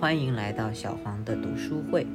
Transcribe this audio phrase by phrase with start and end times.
[0.00, 2.06] 欢迎来到小黄的读书会。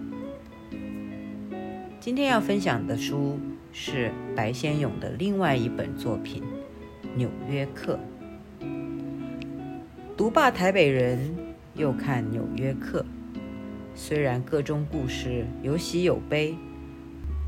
[1.99, 3.39] 今天要分享的书
[3.71, 6.41] 是白先勇的另外一本作品
[7.15, 7.99] 《纽约客》。
[10.17, 11.35] 读罢台北人，
[11.75, 13.01] 又看《纽约客》，
[13.93, 16.55] 虽然各中故事有喜有悲，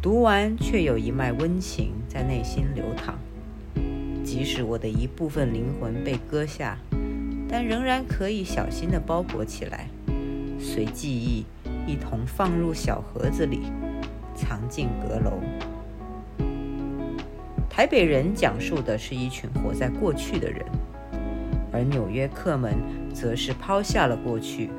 [0.03, 3.17] 读完却有一脉温情在内心流淌。
[4.23, 6.77] 即使我的一部分灵魂被割下，
[7.49, 9.89] 但仍然可以小心地包裹起来，
[10.59, 11.45] 随记忆
[11.85, 13.71] 一同放入小盒子里，
[14.35, 15.39] 藏进阁楼。
[17.69, 20.65] 台北人讲述的是一群活在过去的人，
[21.71, 22.73] 而纽约客们
[23.13, 24.69] 则是抛下了过去，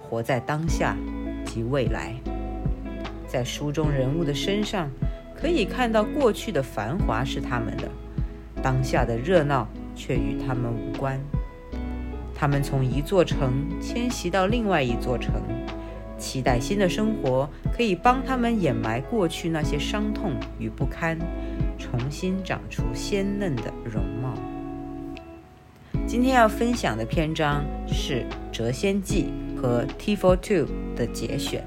[0.00, 0.96] 活在当下
[1.46, 2.14] 及未来。
[3.28, 4.90] 在书中人物的身上，
[5.40, 7.88] 可以看到过去的繁华是他们的。
[8.60, 11.20] 当下的热闹却与他们无关。
[12.40, 15.42] 他们从一座城迁徙到另外一座城，
[16.16, 21.18] 期待新的生活可以帮他们掩埋过去那些伤痛与不堪，
[21.76, 24.34] 重新长出鲜嫩的容貌。
[26.06, 28.24] 今天要分享的篇章是
[28.56, 31.64] 《谪仙记》和《T for Two》的节选，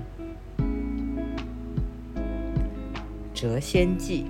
[3.36, 4.24] 《谪仙记》。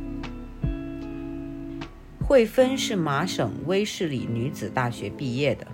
[2.25, 5.67] 惠芬是麻省威士里女子大学毕业的。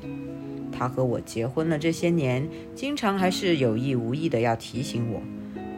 [0.77, 5.21] 他和我结婚了这些年，经常还是有意无意的要提醒我，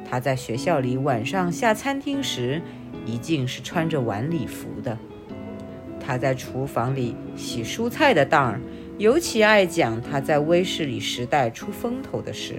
[0.09, 2.61] 他在学校里晚上下餐厅时，
[3.05, 4.97] 一定是穿着晚礼服的。
[5.99, 8.59] 他在厨房里洗蔬菜的当儿，
[8.97, 12.55] 尤其爱讲他在威士里时代出风头的事。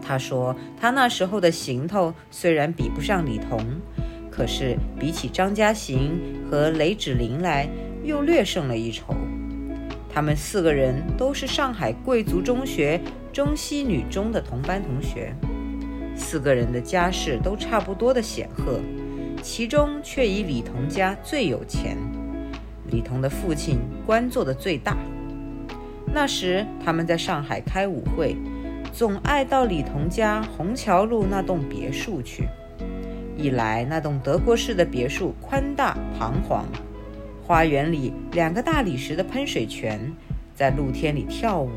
[0.00, 3.60] 他说，他那时候的行头虽然比不上李彤。
[4.30, 7.68] 可是比起张家行和雷芷玲来，
[8.02, 9.14] 又略胜了一筹。
[10.14, 13.00] 他们四个人都是上海贵族中学
[13.32, 15.34] 中西女中的同班同学，
[16.14, 18.78] 四个人的家世都差不多的显赫，
[19.42, 21.96] 其中却以李彤家最有钱。
[22.90, 24.96] 李彤的父亲官做的最大。
[26.14, 28.36] 那时他们在上海开舞会，
[28.92, 32.48] 总爱到李彤家虹桥路那栋别墅去。
[33.36, 36.64] 一来，那栋德国式的别墅宽大堂皇，
[37.46, 40.00] 花园里两个大理石的喷水泉
[40.54, 41.68] 在露天里跳舞，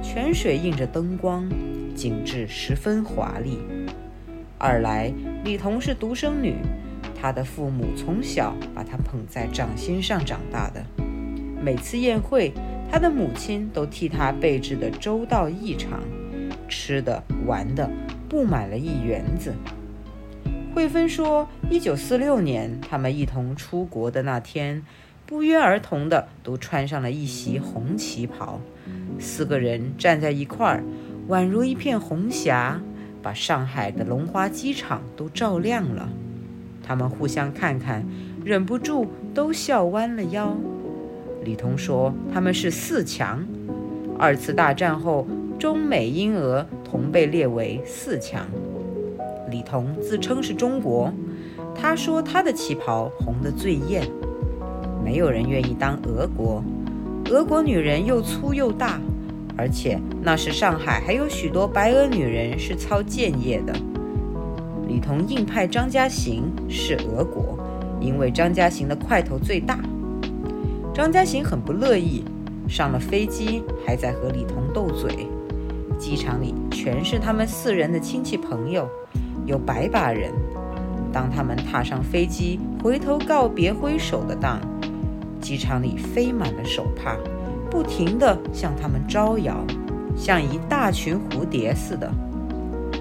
[0.00, 1.48] 泉水映着灯光，
[1.96, 3.58] 景致十分华丽。
[4.56, 5.12] 二来，
[5.42, 6.54] 李彤是独生女，
[7.20, 10.80] 她的父母从小把她捧在掌心上长大的，
[11.60, 12.52] 每次宴会，
[12.88, 15.98] 她的母亲都替她备置的周到异常，
[16.68, 17.90] 吃的玩的
[18.28, 19.52] 布满了一园子。
[20.72, 24.80] 慧芬说：“一九四六年，他们一同出国的那天，
[25.30, 28.60] 不约而同的都穿上了一袭红旗袍，
[29.20, 30.82] 四个人站在一块儿，
[31.28, 32.80] 宛如一片红霞，
[33.22, 36.08] 把上海的龙华机场都照亮了。
[36.82, 38.04] 他们互相看看，
[38.44, 40.56] 忍不住都笑弯了腰。
[41.44, 43.46] 李彤说：他们是四强，
[44.18, 45.28] 二次大战后，
[45.60, 48.48] 中美英俄同被列为四强。”
[49.48, 51.12] 李彤自称是中国，
[51.72, 54.04] 他说他的旗袍红得最艳，
[55.04, 56.62] 没有人愿意当俄国。
[57.30, 59.00] 俄国女人又粗又大，
[59.56, 63.72] 而且那时上海还有许多白俄女人是操剑业的。
[64.88, 67.58] 李彤硬派张家行是俄国，
[68.00, 69.78] 因为张家行的块头最大。
[70.92, 72.24] 张家行很不乐意，
[72.68, 75.28] 上了飞机还在和李彤斗嘴。
[75.96, 78.88] 机场里全是他们四人的亲戚朋友。
[79.46, 80.32] 有百把人，
[81.12, 84.60] 当他们踏上飞机，回头告别挥手的当，
[85.40, 87.16] 机场里飞满了手帕，
[87.70, 89.64] 不停地向他们招摇，
[90.16, 92.12] 像一大群蝴蝶似的。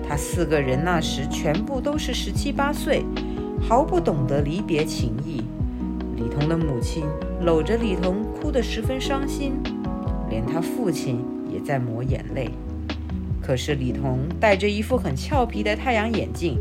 [0.08, 3.04] 他四个人那时全部都是十七八岁，
[3.62, 5.44] 毫不懂得离别情谊。
[6.16, 7.04] 李彤的母亲
[7.42, 9.54] 搂着李彤，哭得十分伤心，
[10.30, 12.50] 连他父亲也在抹眼泪。
[13.42, 16.58] 可是李彤戴着一副很俏皮的太阳眼镜，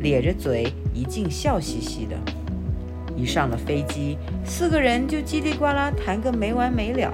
[0.00, 2.16] 咧着嘴，一劲笑嘻嘻的。
[3.18, 7.10] 一上了飞机，四个人就叽里呱啦谈个没完没了。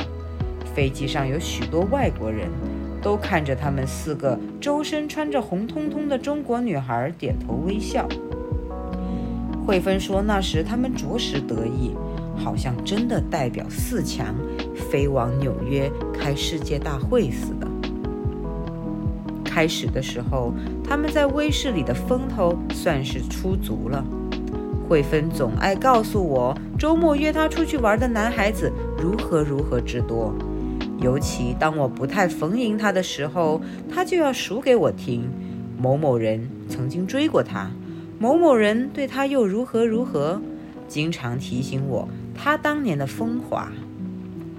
[0.75, 2.51] 飞机上有许多外国人，
[3.01, 8.07] 都看着他们四个周身穿着红彤彤的中国女孩点头微笑。
[9.67, 11.95] 慧芬说，那时他们着实得意，
[12.37, 14.35] 好像真的代表四强
[14.75, 17.67] 飞往纽约开世界大会似的。
[19.43, 20.53] 开始的时候，
[20.87, 24.05] 他们在威士里的风头算是出足了。
[24.89, 30.35] 慧芬总爱告诉我，周末约她出去玩的男孩子如何如何之多，
[30.99, 33.61] 尤其当我不太逢迎他的时候，
[33.91, 35.29] 他就要数给我听。
[35.77, 37.71] 某某人曾经追过他，
[38.19, 40.41] 某某人对他又如何如何，
[40.89, 43.71] 经常提醒我他当年的风华。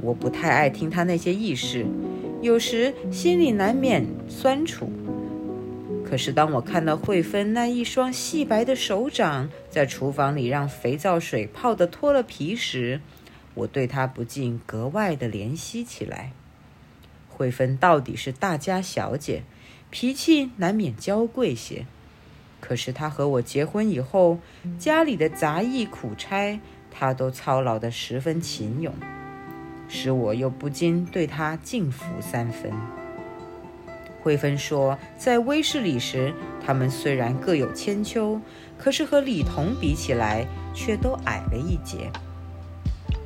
[0.02, 1.86] 我不太爱听他那些轶事，
[2.42, 4.90] 有时心里难免酸楚。
[6.08, 13.02] 可是当我看到惠芬那一双细白的手掌在厨房里让肥皂水泡得脱了皮时，
[13.56, 16.32] 我对她不禁格外的怜惜起来。
[17.28, 19.44] 惠芬到底是大家小姐，
[19.90, 21.86] 脾气难免娇贵些。
[22.62, 24.40] 可是她和我结婚以后，
[24.78, 26.60] 家里的杂役苦差，
[26.92, 28.94] 她都操劳得十分勤勇，
[29.90, 32.72] 使我又不禁对她敬服三分。
[34.26, 36.34] 慧芬说，在威士里时，
[36.66, 38.42] 他们虽然各有千秋，
[38.76, 42.10] 可是和李彤比起来，却都矮了一截。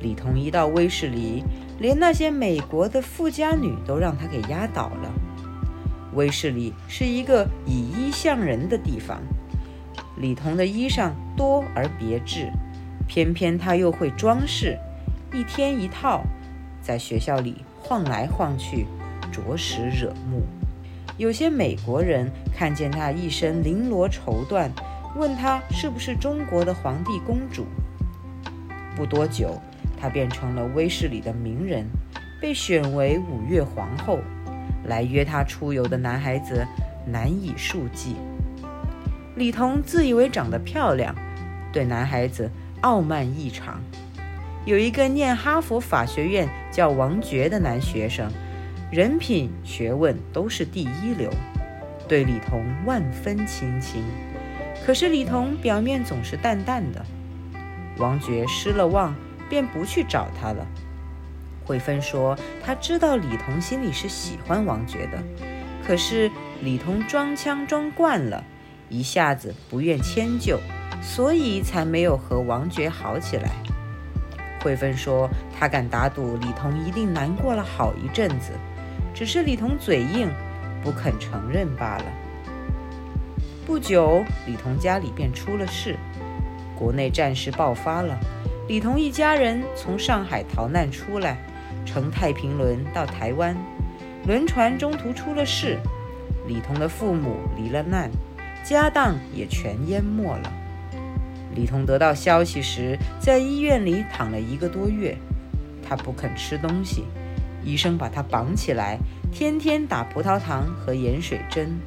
[0.02, 1.42] 李彤一到威士里，
[1.78, 5.10] 连那些美国的富家女都让他给压倒了。
[6.12, 9.22] 威士里是一个以衣相人的地方，
[10.18, 12.50] 李彤的衣裳多而别致，
[13.08, 14.76] 偏偏他又会装饰，
[15.32, 16.22] 一天一套，
[16.82, 18.84] 在学校里晃来晃去，
[19.32, 20.42] 着实惹目。
[21.20, 24.70] 有些美国人看见她一身绫罗绸缎，
[25.14, 27.66] 问她是不是中国的皇帝公主。
[28.96, 29.60] 不多久，
[30.00, 31.84] 她便成了威士里的名人，
[32.40, 34.20] 被选为五月皇后。
[34.86, 36.66] 来约她出游的男孩子
[37.06, 38.16] 难以数计。
[39.36, 41.14] 李彤自以为长得漂亮，
[41.70, 42.50] 对男孩子
[42.80, 43.78] 傲慢异常。
[44.64, 48.32] 有一个念哈佛法学院叫王爵的男学生。
[48.90, 51.30] 人品、学问都是第一流，
[52.08, 54.02] 对李彤万分亲亲。
[54.84, 57.06] 可是李彤表面总是淡淡的，
[57.98, 59.14] 王爵失了望，
[59.48, 60.66] 便不去找他了。
[61.64, 65.22] 慧芬说，他知道李彤心里是喜欢王爵的，
[65.86, 66.28] 可是
[66.60, 68.42] 李彤装腔装惯了，
[68.88, 70.58] 一下子不愿迁就，
[71.00, 73.52] 所以才没有和王爵好起来。
[74.64, 78.50] 慧芬说，他敢打赌李彤一定难过了好一阵子。
[79.20, 80.30] 只是李彤嘴硬，
[80.82, 82.04] 不肯承认罢了。
[83.66, 85.94] 不久，李彤家里便出了事，
[86.74, 88.18] 国内战事爆发了。
[88.66, 91.36] 李彤一家人从上海逃难出来，
[91.84, 93.54] 乘太平轮到台湾，
[94.26, 95.78] 轮船中途出了事，
[96.48, 98.10] 李彤的父母离了难，
[98.64, 100.50] 家当也全淹没了。
[101.54, 105.14] 李彤得到消息时，在医院里躺了一个多月，
[105.86, 107.04] 他不肯吃东西。
[107.64, 108.98] 医生把他绑起来，
[109.32, 111.78] 天天打葡萄糖和盐水针。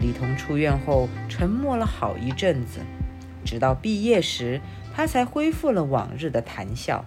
[0.00, 2.80] 李彤出院后沉默了好一阵子，
[3.44, 4.60] 直到毕业时，
[4.94, 7.04] 他才恢复了往日的谈笑。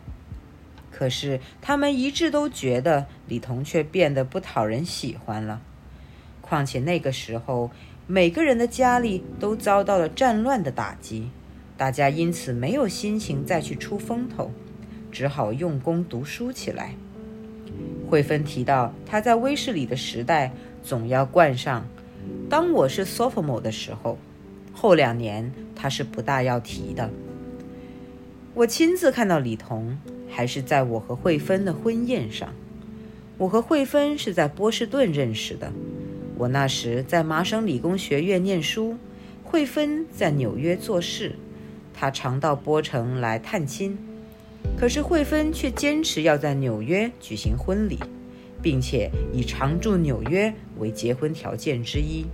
[0.91, 5.61] 可是他们一致都觉得李彤却变得不讨人喜欢了。
[6.41, 7.71] 况且那个时候，
[8.07, 11.29] 每个人的家里都遭到了战乱的打击，
[11.77, 14.51] 大家因此没有心情再去出风头，
[15.11, 16.95] 只好用功读书起来。
[18.09, 20.51] 惠芬提到，她在威士里的时代
[20.83, 21.85] 总要冠上
[22.49, 24.17] “当我是 sophomore 的时候”，
[24.73, 27.09] 后两年她是不大要提的。
[28.53, 29.97] 我亲自看到李彤，
[30.29, 32.53] 还是在我和惠芬的婚宴上。
[33.37, 35.71] 我和惠芬是在波士顿认识的，
[36.37, 38.97] 我那时在麻省理工学院念书，
[39.43, 41.35] 惠芬在纽约做事，
[41.93, 43.97] 她常到波城来探亲。
[44.77, 47.99] 可是慧芬却坚持要在纽约举行婚礼，
[48.61, 52.25] 并且以常住纽约为结婚条件之一。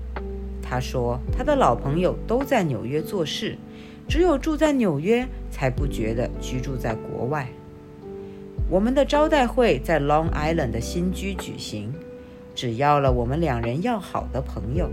[0.62, 3.58] 她说，她的老朋友都在纽约做事，
[4.08, 7.48] 只有住在纽约才不觉得居住在国外。
[8.70, 11.94] 我们的招待会在 Long Island 的新居举行，
[12.54, 14.90] 只邀了我们两人要好的朋友。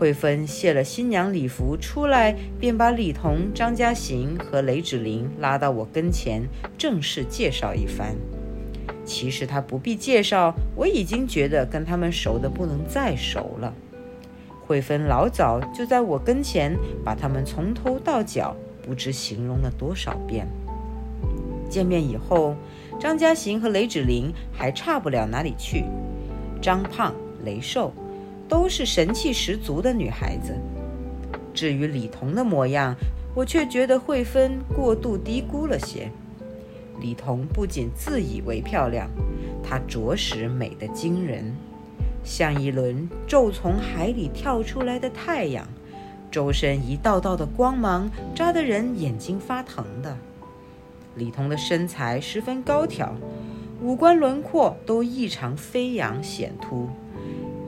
[0.00, 6.42] 慧芬卸了新娘礼服出来，便把李彤、张嘉行和雷芷玲拉到我跟前，
[6.78, 8.16] 正式介绍一番。
[9.04, 13.74] 其实她不必介绍，我已经觉得跟他们熟得不能再熟了。
[14.66, 20.48] 慧芬老早就在我跟前把他们从头到脚不知形容了多少遍。
[21.68, 22.56] 见面以后，
[22.98, 25.84] 张嘉行和雷芷玲还差不了哪里去，
[26.62, 27.14] 张胖、
[27.44, 27.92] 雷瘦。
[28.50, 30.54] 都是神气十足的女孩子。
[31.54, 32.94] 至于李彤的模样，
[33.34, 36.10] 我却觉得慧芬过度低估了些。
[37.00, 39.08] 李彤不仅自以为漂亮，
[39.62, 41.56] 她着实美得惊人，
[42.24, 45.66] 像一轮骤从海里跳出来的太阳，
[46.30, 50.16] 周身一道道的光芒，扎得人眼睛发疼的。
[51.14, 53.14] 李彤的身材十分高挑，
[53.80, 56.88] 五官轮廓都异常飞扬显突，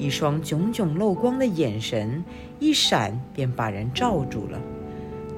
[0.02, 2.25] 一双炯炯漏光的眼神
[2.59, 4.61] 一闪便把人罩住了。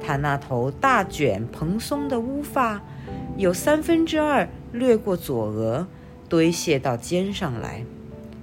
[0.00, 2.82] 他那头大卷蓬松的乌发，
[3.36, 5.86] 有三分之二掠过左额，
[6.30, 7.84] 堆卸到肩上来。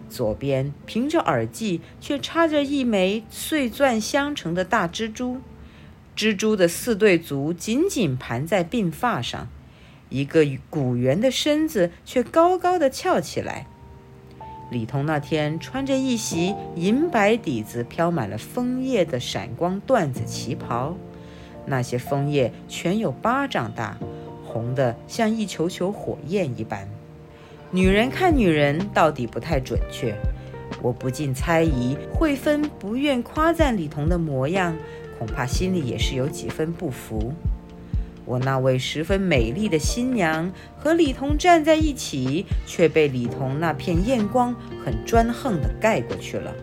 [0.10, 5.40] 左边凭着耳际，却插着一枚碎钻镶成的大蜘蛛。
[6.16, 9.48] 蜘蛛的四对足紧紧盘在鬓发上，
[10.10, 13.66] 一个古圆的身子却高高的翘起来。
[14.72, 20.96] 李彤那天穿着一袭银白底子飘满了枫叶的闪光缎子旗袍，
[21.66, 23.98] 那些枫叶全有巴掌大，
[24.46, 26.88] 红的像一球球火焰一般。
[27.70, 30.16] 女人看女人到底不太准确，
[30.82, 34.74] 我不禁猜疑，慧芬不愿夸赞李彤的模样。
[35.20, 37.34] 恐怕心里也是有几分不服。
[38.26, 46.54] 我那位十分美丽的新娘和李彤站在一起，却被李彤那片艳光很专横地盖过去了。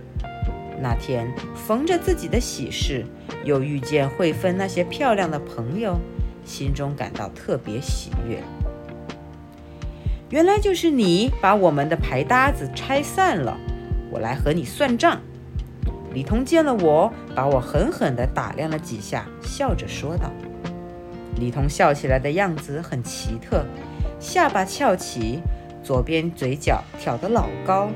[0.81, 3.05] 那天逢着自己的喜事，
[3.45, 5.99] 又遇见慧芬那些漂亮的朋友，
[6.45, 8.43] 心中感到特别喜悦。
[10.31, 13.59] 原来就是你把我们的牌搭子拆散了，
[14.11, 15.21] 我来和你算账。
[16.15, 20.31] 李彤见了我，把我狠狠地打量了几下，笑着说道
[21.39, 23.65] ：“李彤笑起来的样子很奇特，
[24.19, 25.41] 下巴翘起，
[25.83, 27.91] 左边嘴角挑得老高，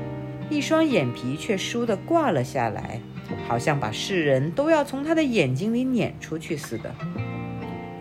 [0.49, 2.99] 一双眼皮却梳得挂了下来，
[3.47, 6.93] 好像把世人都要从他的眼睛里撵出去似的。”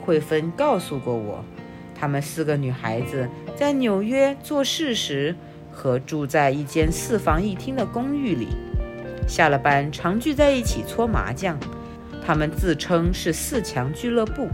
[0.05, 1.45] 慧芬告诉过我，
[1.95, 5.35] 她们四个女孩子在纽约做事时，
[5.71, 8.49] 和住在一间四房一厅的公寓里。
[9.29, 11.59] 下了班，常聚在一起搓麻将。
[12.25, 14.49] 他们自称是四强俱乐部。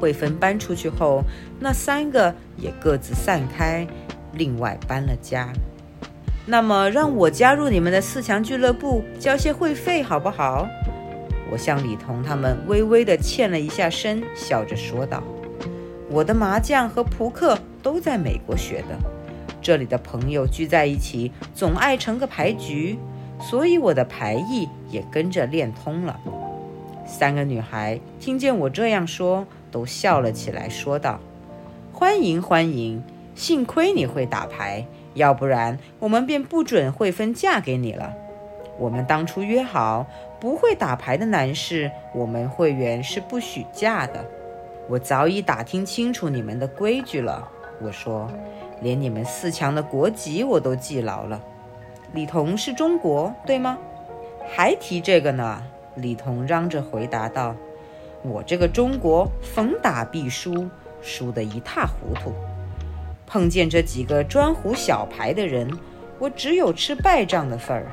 [0.00, 1.22] 慧芬搬出去后，
[1.60, 3.86] 那三个也各自散开，
[4.32, 5.48] 另外搬了家。
[6.46, 10.66] 那么，让我加入你们的四强俱乐部，交些会费，好不好？
[11.52, 15.22] 我向李彤他们微微地欠了一下身，笑着说道
[16.08, 18.98] ：“我的麻将和扑克都在美国学的，
[19.60, 22.98] 这里的朋友聚在一起，总爱成个牌局。”
[23.42, 26.20] 所以我的牌艺也跟着练通了。
[27.06, 31.20] 三个女孩听见我这样说，都笑了起来，说道
[31.92, 33.02] ：“欢迎欢迎！
[33.34, 34.84] 幸亏你会打牌，
[35.14, 38.12] 要不然我们便不准慧芬嫁给你了。
[38.78, 40.06] 我们当初约好，
[40.40, 44.24] 不会打牌的男士，我们会员是不许嫁的。
[44.88, 47.48] 我早已打听清楚你们的规矩了。
[47.80, 48.30] 我说，
[48.82, 51.40] 连你们四强的国籍我都记牢了。”
[52.12, 53.78] 李彤是中国，对吗？
[54.48, 55.62] 还提这个呢？
[55.94, 57.54] 李彤嚷着回答道
[58.22, 60.68] ：“我这个中国逢打必输，
[61.00, 62.34] 输得一塌糊涂。
[63.26, 65.70] 碰见这几个专胡小牌的人，
[66.18, 67.86] 我只有吃败仗的份儿。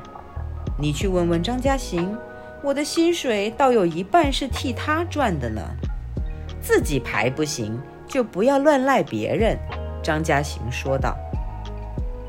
[0.78, 2.16] 你去问问张家行，
[2.62, 5.62] 我的薪水倒有一半是替他赚的呢。
[6.60, 9.56] 自己牌不行，就不要乱赖别人。”
[10.02, 11.16] 张家行说道。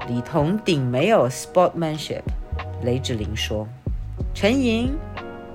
[0.08, 2.24] 李彤顶没有 sportsmanship，
[2.84, 3.68] 雷志玲说
[4.34, 4.98] ：“陈莹。”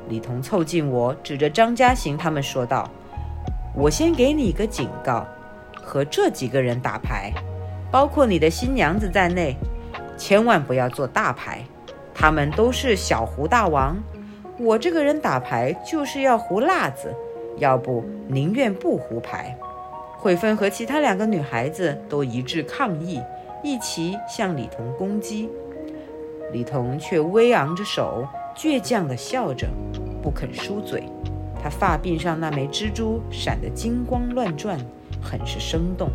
[0.08, 2.88] 李彤凑近我，指着张家行他们说道
[3.74, 5.26] ：“我先给你一个警告，
[5.82, 7.32] 和这几个人打牌，
[7.90, 9.56] 包括你的新娘子在内，
[10.16, 11.64] 千万不要做大牌。
[12.14, 13.96] 他们都是小胡大王，
[14.58, 17.14] 我这个人打牌就是要胡辣子，
[17.58, 19.56] 要不宁愿不胡牌。”
[20.18, 23.20] 慧芬和其他两个女孩子都一致抗议。
[23.66, 25.48] 一齐向李彤攻击，
[26.52, 29.68] 李彤却微昂着手，倔强地笑着，
[30.22, 31.04] 不肯输嘴。
[31.62, 34.78] 他发鬓上那枚蜘蛛闪得金光乱转，
[35.20, 36.10] 很是生动。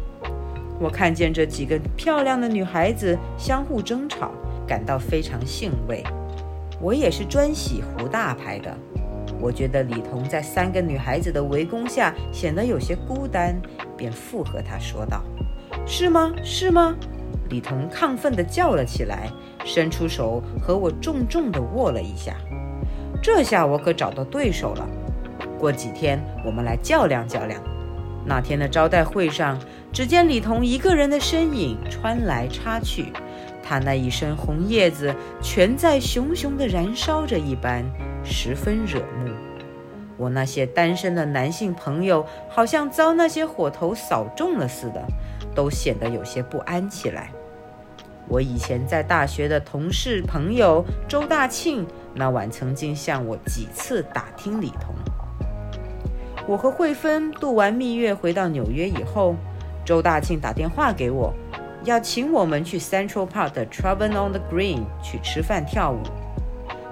[0.80, 4.32] 我看见这几个漂亮的女孩子相互争吵，
[4.68, 6.04] 感到非常兴味。
[6.80, 8.74] 我也是专喜胡大牌的。
[9.42, 13.60] 我觉得李彤在三个女孩子的围攻下显得有些孤单，
[13.98, 15.24] 便附和她说道
[15.86, 16.32] ：“是吗？
[16.44, 16.96] 是吗？”
[17.50, 19.30] 李彤亢奋地叫了起来，
[19.66, 22.36] 伸出手和我重重地握了一下。
[23.22, 24.88] 这下我可找到对手了。
[25.58, 27.62] 过几天我们来较量较量。
[28.26, 29.60] 那天的招待会上，
[29.92, 33.12] 只见李彤一个人的身影穿来插去，
[33.64, 37.84] 他那一身红叶子全在熊熊地燃烧着一般，
[38.24, 39.34] 十分惹目。
[40.18, 45.02] 我那些单身的男性朋友好像遭那些火头扫中了似的，
[45.56, 47.32] 都显得有些不安起来。
[48.30, 54.94] 我以前在大学的同事朋友周大庆，那晚曾经向我几次打听李彤。
[56.48, 59.36] 我和慧芬度完蜜月回到纽约以后，
[59.84, 61.34] 周大庆打电话给我，
[61.84, 66.02] 要请我们去 Central Park 的 Travel on the Green 去吃饭跳舞。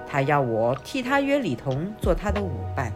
[0.07, 2.91] 他要我替他约李彤做他的舞伴。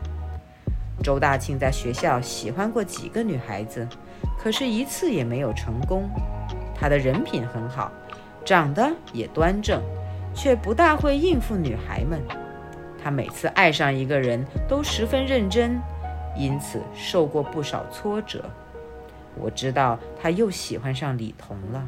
[1.04, 3.88] 周大庆在学校喜欢过几个女孩子，
[4.40, 6.10] 可是一次也没有成功。
[6.76, 7.92] 他的人品很好，
[8.44, 9.82] 长得也端正，
[10.34, 12.22] 却不大会应付女孩们。
[13.04, 15.80] 他每次爱上一个人都十分认真，
[16.38, 18.44] 因此受过不少挫折。
[19.36, 21.88] 我知道他又喜欢上李彤了。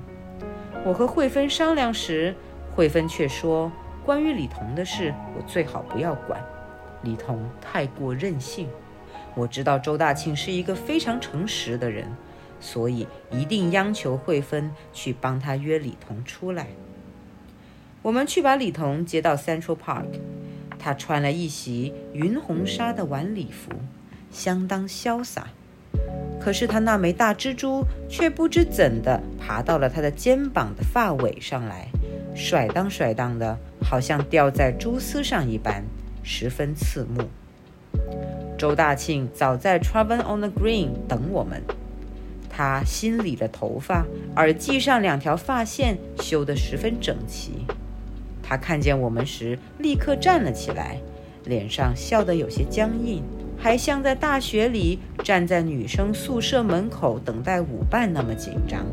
[0.85, 2.33] 我和慧芬商量时，
[2.75, 3.71] 慧芬却说
[4.05, 6.41] ：“关于李彤的事，我最好不要管。
[7.03, 8.67] 李彤太过任性。”
[9.35, 12.07] 我知道周大庆是一个非常诚实的人，
[12.63, 16.67] 所以一定央求慧芬去帮他约李彤出来。
[18.01, 20.05] 我们去把李彤接到 Central Park。
[20.79, 23.71] 他穿了一袭云红纱的晚礼服，
[24.31, 25.47] 相当潇洒。
[26.41, 31.87] 可是他那枚大蜘蛛却不知怎的爬到了他的肩膀的发尾上来，
[32.35, 35.83] 甩荡甩荡的，好像吊在蛛丝上一般，
[36.21, 37.29] 十分刺目。
[38.57, 41.61] 周大庆早在 Travel on the Green 等我们，
[42.55, 44.05] 他新理了头发，
[44.35, 47.65] 耳际上两条发线修得十分整齐。
[48.43, 50.99] 他看见我们时，立刻站了起来，
[51.45, 53.23] 脸上笑得有些僵硬，
[53.57, 58.85] 还像在大学里站在女生宿舍门口等待舞伴那么紧张。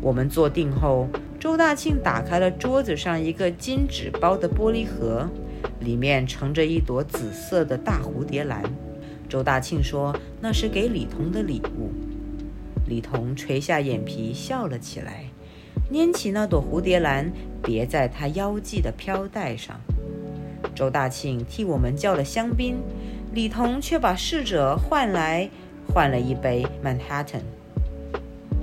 [0.00, 1.06] 我们坐定后，
[1.38, 5.28] 周大庆打开了桌子上一个金纸包的玻璃盒，
[5.80, 8.62] 里面盛着一朵紫色的大蝴蝶兰。
[9.28, 11.92] 周大庆说：“那是给李彤的礼物。”
[12.88, 15.24] 李彤垂下眼皮笑了起来。
[15.92, 17.30] 拈起那朵蝴蝶兰，
[17.62, 19.80] 别在他腰际的飘带上。
[20.74, 22.76] 周大庆替我们叫了香槟，
[23.32, 25.48] 李彤却把侍者换来，
[25.86, 27.42] 换了一杯曼哈顿。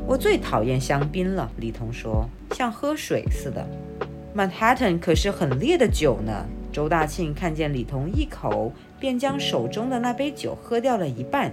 [0.07, 3.65] 我最讨厌香槟了，李彤说，像喝水似的。
[4.33, 6.45] 曼哈顿可是很烈的酒呢。
[6.71, 11.49] 周大庆看见李彤一口便将手中的那杯酒喝掉了一半，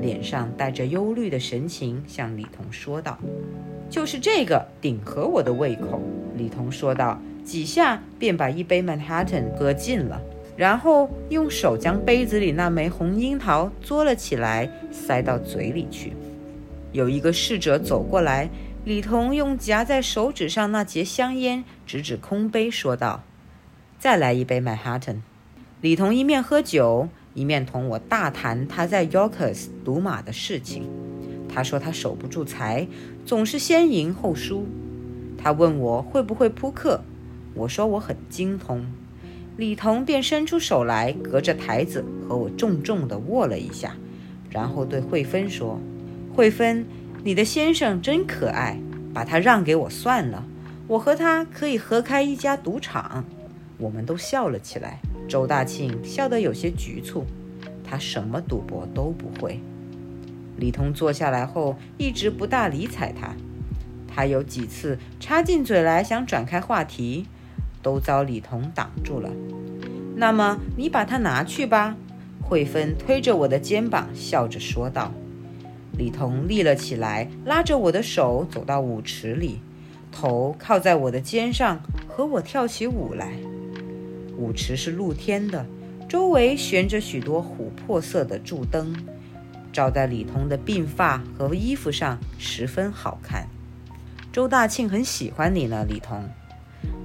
[0.00, 3.18] 脸上带着忧虑的神情，向李彤说道。
[3.90, 6.00] 就是这个顶合我的胃口，
[6.36, 10.20] 李彤说道，几下便把一杯曼哈顿喝尽了，
[10.56, 16.12] 然后用手将杯子里那枚红樱桃嘬了起来，塞到嘴里去。
[16.92, 18.50] 有一个侍者走过来，
[18.84, 23.22] 李彤用夹在手指上那截香烟指指空杯，说道
[23.98, 25.22] ：“再来一杯曼哈顿。”
[25.80, 30.88] 李彤一面喝酒，一面同我大谈他在 Yorkers 赌马的事情。
[31.48, 32.86] 他说他守不住财，
[33.24, 34.66] 总是先赢后输。
[35.36, 37.00] 他问我会不会扑克，
[37.54, 38.84] 我说我很精通。
[39.56, 43.96] 李彤便伸出手来，隔着台子和我重重地握了一下，
[44.50, 45.80] 然后对慧芬说
[46.34, 46.84] ：“慧芬，
[47.24, 48.78] 你的先生真可爱，
[49.12, 50.44] 把他让给我算了，
[50.86, 53.24] 我和他可以合开一家赌场。”
[53.78, 55.00] 我们都笑了起来。
[55.28, 57.24] 周大庆笑得有些局促，
[57.84, 59.60] 他什么赌博都不会。
[60.56, 63.36] 李彤坐下来后，一直不大理睬他。
[64.08, 67.26] 他有几次插进嘴来想转开话题，
[67.82, 69.30] 都遭李彤挡住了。
[70.16, 71.94] 那么你把它拿去吧。
[72.42, 75.12] 慧芬推着我的肩膀，笑着说道。
[75.96, 79.60] 李彤立了起来，拉着我的手走到舞池里，
[80.10, 83.32] 头靠在我的肩上，和我跳起舞来。
[84.38, 85.66] 舞池是露天的，
[86.08, 88.94] 周围悬着许多琥珀色的柱灯。
[89.72, 93.48] 照在李彤的鬓发和衣服上，十分好看。
[94.32, 96.24] 周大庆很喜欢你呢，李彤。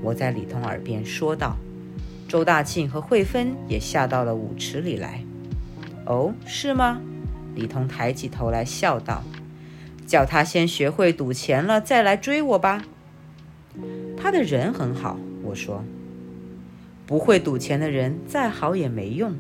[0.01, 1.57] 我在李彤耳边说道。
[2.27, 5.23] 周大庆和慧芬也下到了舞池里来。
[6.05, 7.01] 哦，是吗？
[7.53, 9.21] 李彤抬起头来笑道
[10.07, 12.83] ：“叫他先学会赌钱了，再来追我吧。”
[14.17, 15.83] 他的人很好，我说。
[17.05, 19.35] 不会赌钱的人再好也没用。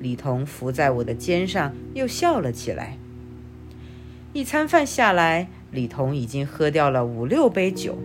[0.00, 2.98] 李彤伏在我的肩上，又笑了起来。
[4.32, 7.96] 一餐饭下来，李彤已经喝掉了五六杯酒。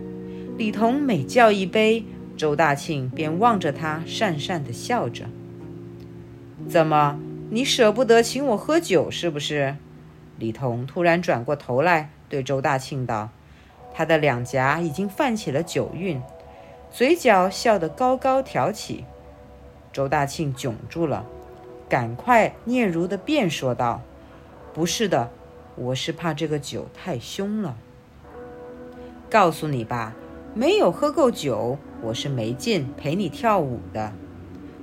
[0.56, 2.04] 李彤每叫一杯，
[2.36, 5.24] 周大庆便望着他，讪讪地笑着。
[6.68, 7.18] 怎么，
[7.50, 9.76] 你舍不得请我喝酒是不是？
[10.38, 13.30] 李彤突然转过头来，对周大庆道
[13.92, 16.22] ：“他的两颊已经泛起了酒晕，
[16.90, 19.04] 嘴角笑得高高挑起。”
[19.92, 21.26] 周大庆窘住了。
[21.88, 22.54] 赶快！
[22.66, 24.02] 嗫嚅的便说道
[24.72, 25.28] ：“不是的，
[25.74, 27.76] 我是怕这个酒太凶了。
[29.28, 30.14] 告诉你吧，
[30.54, 34.12] 没有喝够酒，我是没劲陪你跳舞的。”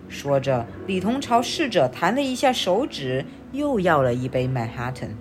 [0.10, 5.16] 说着，李彤朝侍者弹了一下手指，又要了一杯曼哈顿。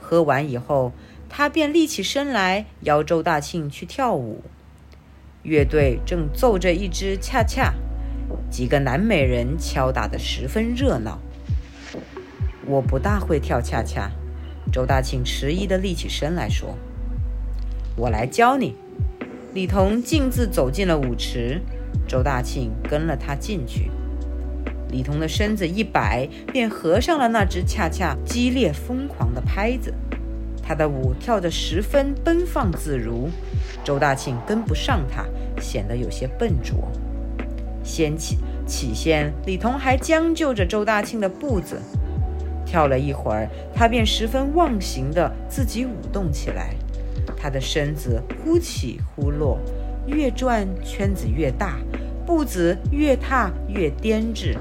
[0.00, 0.90] 喝完以后，
[1.28, 4.42] 他便立起身来，邀周大庆去跳舞。
[5.46, 7.72] 乐队正奏着一支恰恰，
[8.50, 11.20] 几个南美人敲打得十分热闹。
[12.66, 14.10] 我不大会跳恰恰，
[14.72, 16.76] 周大庆迟疑地立起身来说
[17.96, 18.74] ：“我来教你。”
[19.54, 21.62] 李彤径自走进了舞池，
[22.08, 23.88] 周大庆跟了他进去。
[24.90, 29.94] 李彤的身子一摆，便合上了那只恰恰激烈疯狂的拍子。
[30.66, 33.28] 他的舞跳得十分奔放自如，
[33.84, 35.24] 周大庆跟不上他，
[35.60, 36.90] 显得有些笨拙。
[37.84, 41.80] 先起起先，李彤还将就着周大庆的步子，
[42.64, 46.74] 跳了一会儿，他便十分忘形地自己舞动起来。
[47.36, 49.60] 他的身子忽起忽落，
[50.06, 51.78] 越转圈子越大，
[52.26, 54.56] 步子越踏越颠致。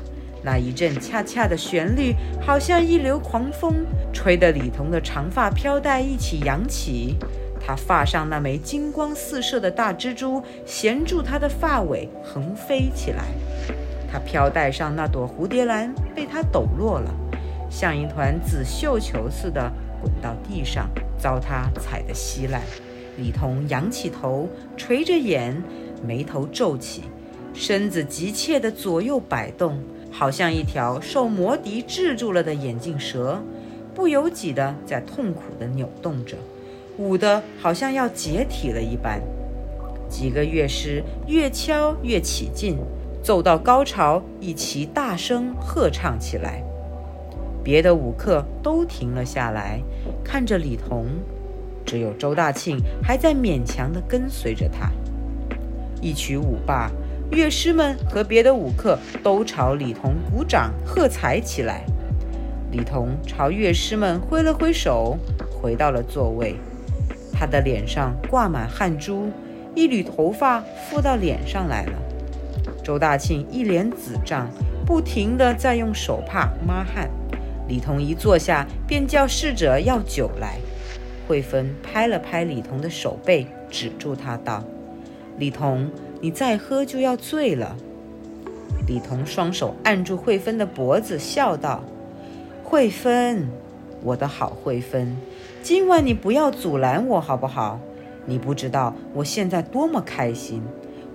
[0.46, 7.16] 那一阵恰恰的旋律，好像一流狂风，吹得李彤的长发飘带一起扬起。
[7.60, 13.24] 他发上那枚金光四射的大蜘蛛衔住他的发尾，横飞起来。
[14.12, 17.12] 他飘带上那朵蝴蝶兰被他抖落了，
[17.68, 20.88] 像一团紫绣球似的滚到地上。
[21.18, 22.62] 遭他踩得稀烂，
[23.18, 25.60] 李彤仰起头，垂着眼，
[26.06, 27.06] 眉头皱起，
[27.52, 29.82] 身子急切地左右摆动，
[30.18, 33.44] 好像一条受魔笛制住了的眼镜蛇，
[33.94, 36.38] 不由己地在痛苦地扭动着，
[36.98, 39.22] 舞得好像要解体了一般。
[40.10, 42.78] 几个乐师越敲越起劲，
[43.22, 46.64] 奏到高潮，一齐大声喝唱起来。
[47.62, 49.82] 别的舞客都停了下来，
[50.24, 51.08] 看着李彤，
[51.86, 54.90] 只有周大庆还在勉强地跟随着他。
[56.02, 56.90] 一曲舞罢，
[57.32, 61.84] 乐师们和别的舞客都朝李彤鼓掌喝彩起来。
[62.72, 65.18] 李彤朝乐师们挥了挥手，
[65.62, 66.56] 回到了座位。
[67.34, 69.30] 他的脸上挂满汗珠，
[69.74, 71.94] 一缕头发附到脸上来了。
[72.84, 74.48] 周大庆一脸紫胀，
[74.86, 77.10] 不停地在用手帕抹汗。
[77.68, 80.58] 李彤一坐下，便叫侍者要酒来。
[81.28, 84.64] 慧芬拍了拍李彤的手背，止住他道
[85.38, 85.90] ：“李彤，
[86.22, 87.76] 你再喝就要醉了。”
[88.88, 91.84] 李彤双手按住慧芬的脖子，笑道
[92.64, 93.48] ：“慧芬，
[94.04, 95.18] 我的好慧芬，
[95.64, 97.80] 今晚你不要阻拦我好不好？
[98.26, 100.62] 你不知道我现在多么开心，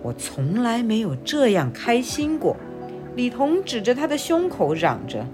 [0.03, 2.57] 我从来没有这样开心过。”
[3.17, 5.27] 李彤指着他的胸口嚷着。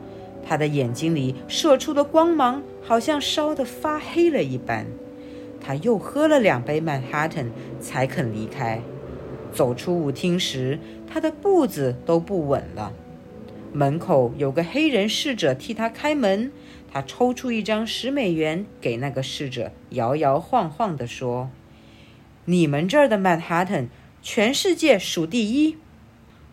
[0.49, 4.87] 他的眼睛里射出的光芒，好像烧得发黑了一般。
[5.67, 7.51] 他又喝了两杯曼哈顿，
[7.81, 8.81] 才肯离开。
[9.53, 12.93] 走出舞厅时，他的步子都不稳了。
[13.73, 16.53] 门口有个黑人侍者替他开门，
[16.93, 21.51] 他抽出一张十美元给那个侍者，摇摇晃晃地说
[22.47, 23.89] ：“你们这儿的曼哈顿，
[24.23, 25.77] 全世界数第一。”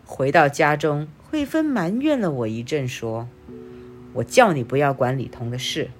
[0.04, 3.28] 回到家中，慧芬埋怨了我一阵，说。
[4.14, 5.90] 我叫你不要管李彤的事，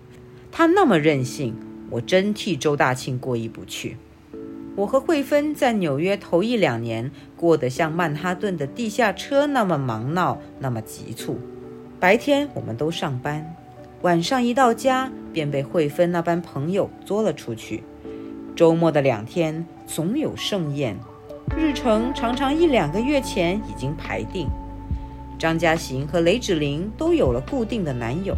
[0.50, 1.54] 他那么任性，
[1.94, 3.96] 我真替周大庆过意不去。
[4.74, 11.38] 我和慧芬在纽约头一两年过得像曼哈顿的地下车那么忙闹，那么急促。
[12.00, 13.54] 白天我们都上班，
[14.02, 17.84] 晚上一到家便被慧芬那班朋友捉了出去。
[18.56, 20.96] 周末的两天总有盛宴，
[21.56, 24.48] 日程常常一两个月前已经排定。
[25.38, 28.36] 张嘉行和雷芷玲都有了固定的男友，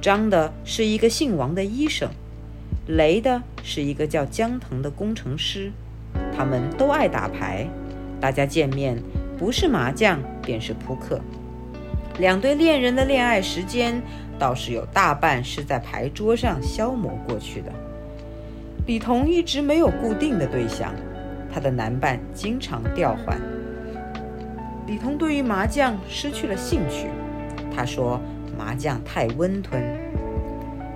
[0.00, 2.08] 张的是一个姓王的医生，
[2.90, 5.70] 雷的是一个叫江腾的工程师。
[6.36, 7.66] 他们都爱打牌，
[8.20, 9.00] 大家见面
[9.38, 11.20] 不是麻将便是扑克。
[12.18, 14.02] 两对恋人的恋爱时间
[14.38, 17.72] 倒是有大半是在牌桌上消磨过去的。
[18.86, 20.92] 李彤一直没有固定的对象，
[21.52, 23.40] 她的男伴经常调换。
[24.86, 27.06] 李彤对于麻将失去了兴趣，
[27.74, 28.20] 他说
[28.58, 29.80] 麻将太温吞。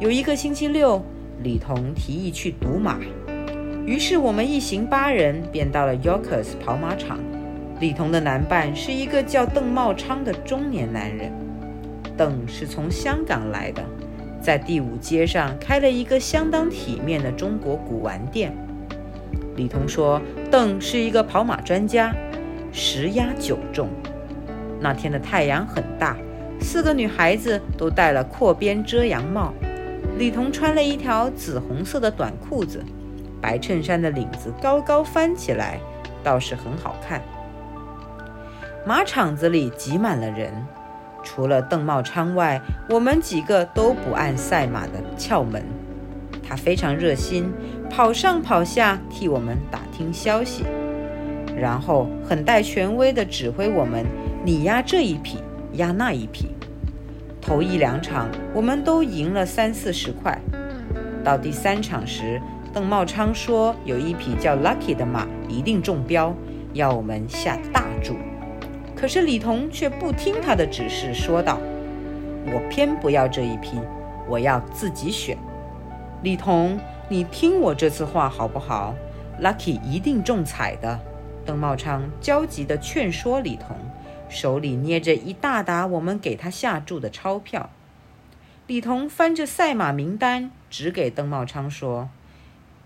[0.01, 1.05] 有一个星期六，
[1.43, 2.99] 李彤提议去赌马，
[3.85, 7.19] 于是我们一行八人便到了 Yorkers 跑马场。
[7.81, 11.31] 李彤的男伴是一个叫邓茂昌的中年男人，
[12.17, 13.83] 邓是从香港来的，
[14.41, 18.57] 在第五街上开了一个相当体面的中国古玩店。
[19.57, 22.15] 李彤说，邓是一个跑马专家。
[22.73, 23.89] 十压九中。
[24.81, 26.17] 那天的太阳很大，
[26.61, 29.55] 四个女孩子都戴了阔边遮阳帽。
[30.17, 32.85] 李彤穿了一条紫红色的短裤子，
[33.41, 35.81] 白衬衫的领子高高翻起来，
[36.23, 37.21] 倒是很好看。
[38.87, 40.53] 马场子里挤满了人，
[41.25, 45.65] 除了邓茂昌外，我们几个都不按赛马的窍门。
[46.47, 47.53] 他非常热心，
[47.91, 50.65] 跑上跑下替我们打听消息，
[51.57, 54.05] 然后很带权威地指挥我们
[54.45, 55.39] ：“你压这一匹，
[55.73, 56.51] 压那一匹。”
[57.45, 60.41] 头一两场我们都赢了三四十块，
[61.23, 62.41] 到第三场时，
[62.73, 66.35] 邓茂昌说有一匹叫 Lucky 的马一定中标，
[66.73, 68.17] 要我们下大注。
[68.97, 71.59] 可是李彤却不听他的指示，说道
[72.51, 73.79] ：“我偏不要这一匹，
[74.27, 75.37] 我要自己选。”
[76.25, 76.81] 李彤，
[77.11, 78.95] 你听我这次话好不好
[79.43, 80.99] ？Lucky 一定中彩的。
[81.45, 83.77] 邓茂昌焦急地劝说李彤，
[84.35, 87.71] 手里捏着一大沓我们给他下注的钞票。
[88.67, 92.11] 李彤翻着赛马名单，指给邓茂昌说：“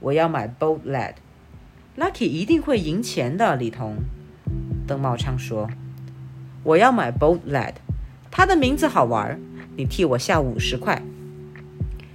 [0.01, 3.97] 我要买 Bold Lad，Lucky 一定会赢钱的。”李彤，
[4.87, 5.71] 邓茂昌说
[6.63, 7.75] ：“我要买 Bold Lad，
[8.31, 9.41] 他的名字好玩，
[9.77, 11.03] 你替我下五十块。”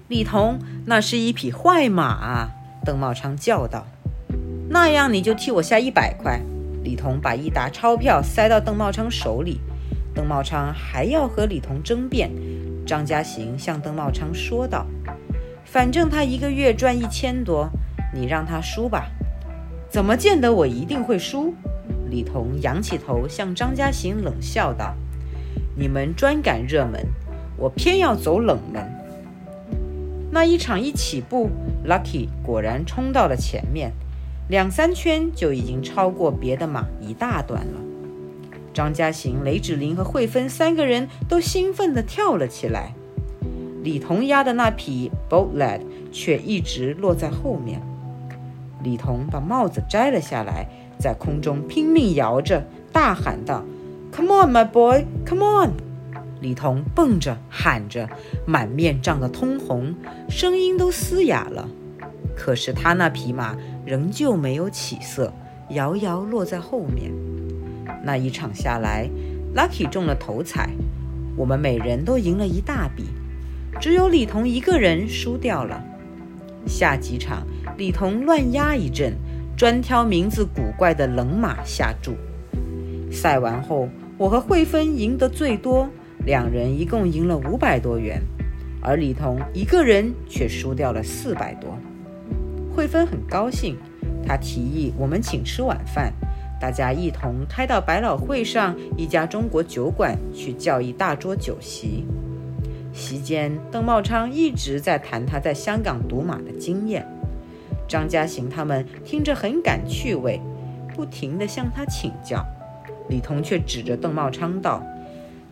[0.09, 2.49] 李彤，那是一匹坏马！
[2.85, 3.87] 邓茂昌叫道。
[4.69, 6.41] 那样你就替我下一百块。
[6.83, 9.59] 李彤把一沓钞票塞到邓茂昌手里。
[10.13, 12.29] 邓茂昌还要和李彤争辩。
[12.85, 14.85] 张家行向邓茂昌说道
[15.63, 17.69] ：“反正他一个月赚一千多，
[18.13, 19.09] 你让他输吧。”
[19.89, 21.53] 怎么见得我一定会输？
[22.09, 24.93] 李彤仰起头向张家行冷笑道
[25.77, 27.07] ：“你们专赶热门，
[27.57, 28.83] 我偏要走冷门。”
[30.29, 31.49] 那一场一起步
[31.87, 33.93] ，Lucky 果然冲到了前面，
[34.49, 37.79] 两三圈就已经超过别的马一大段了。
[38.73, 42.93] 张家行、雷芷玲和慧芬三个人都兴奋地跳了起来。
[43.83, 47.81] 李彤压的那匹 Bold Lad 却一直落在后面。
[48.81, 53.63] 李彤把帽子摘了下来，在空中拼命摇着，大喊道
[54.11, 55.71] ：“Come on, my boy, come on！”
[56.41, 58.09] 李彤蹦着喊着，
[58.45, 59.95] 满面涨得通红，
[60.29, 61.69] 声音都嘶哑了。
[62.35, 65.31] 可是他那匹马仍旧没有起色，
[65.69, 67.11] 遥遥落在后面。
[68.03, 69.09] 那一场下来
[69.55, 70.69] ，Lucky 中了头彩，
[71.35, 73.05] 我们每人都赢了一大笔，
[73.79, 75.83] 只有李彤一个人输掉了。
[76.65, 77.45] 下几场，
[77.77, 79.13] 李彤乱压一阵，
[79.55, 82.15] 专挑名字古怪的冷马下注。
[83.11, 85.87] 赛完后，我和慧芬赢得最多。
[86.25, 88.21] 两人一共赢了五百多元，
[88.81, 91.77] 而李彤一个人却输掉了四百多。
[92.75, 93.77] 慧芬很高兴，
[94.25, 96.11] 她提议我们请吃晚饭，
[96.59, 102.03] 大家一同开到百老汇上一家中国酒馆去叫一大桌酒席。
[102.91, 107.05] 席间，邓茂昌一直在谈他在香港赌马的经验，
[107.87, 110.41] 张家行他们听着很感趣味，
[110.95, 112.43] 不停地向他请教。
[113.09, 114.83] 李彤却指着邓茂昌道。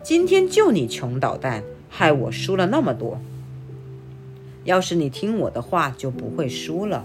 [0.02, 3.20] 今天就你穷捣蛋，害我输了那么多。
[4.64, 7.04] 要是你听我的话，就不会输了。”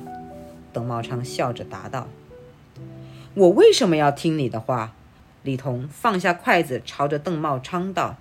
[0.77, 2.07] 邓茂昌笑着答道。
[3.33, 4.93] “我为什么要听你的话？”
[5.43, 8.17] 李彤放下筷子，朝着邓茂昌道，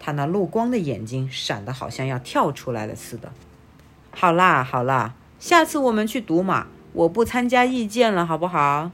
[0.00, 3.30] 他那漏光的眼睛闪得好像要跳出来了似的。
[4.10, 8.90] “好啦，好啦，下次我们去赌马，我不参加意见了，好不好？”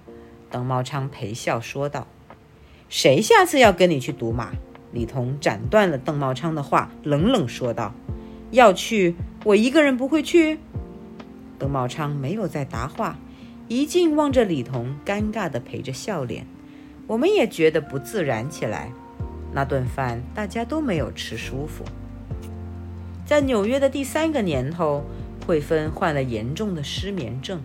[0.51, 2.07] 邓茂昌陪笑说道。
[2.91, 4.51] “谁下次要跟你去赌马？”
[4.93, 7.95] 李彤斩断了邓茂昌的话，冷冷说道
[8.53, 10.59] ：“要去，我一个人不会去。”
[11.59, 13.19] 邓茂昌没有再答话，
[13.69, 16.47] 一劲望着李彤，尴尬地陪着笑脸。
[17.07, 18.93] 我们也觉得不自然起来。
[19.53, 21.85] 那顿饭大家都没有吃舒服。
[23.25, 25.05] 在纽约的第三个年头，
[25.47, 27.61] 慧芬患了严重的失眠症，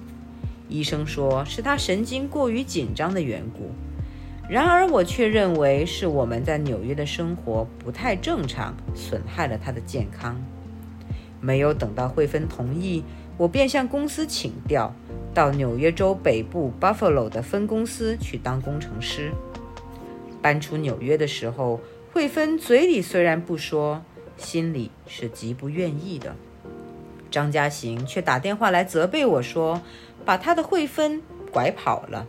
[0.70, 3.72] 医生说是她神经过于紧张的缘故。
[4.50, 10.42] 然而，我却认为是我们在纽约的生活不太正常，损害了他的健康。
[11.40, 13.04] 没有等到慧芬同意，
[13.38, 14.94] 我便向公司请调，
[15.34, 19.32] 到纽约州北部 Buffalo 的分公司去当工程师。
[20.42, 21.80] 搬出纽约的时候，
[22.12, 24.04] 慧芬嘴里虽然不说，
[24.38, 26.36] 心里是极不愿意的。
[27.30, 29.82] 张家行却打电话来责备我说，
[30.26, 32.28] 把他的慧芬拐跑了。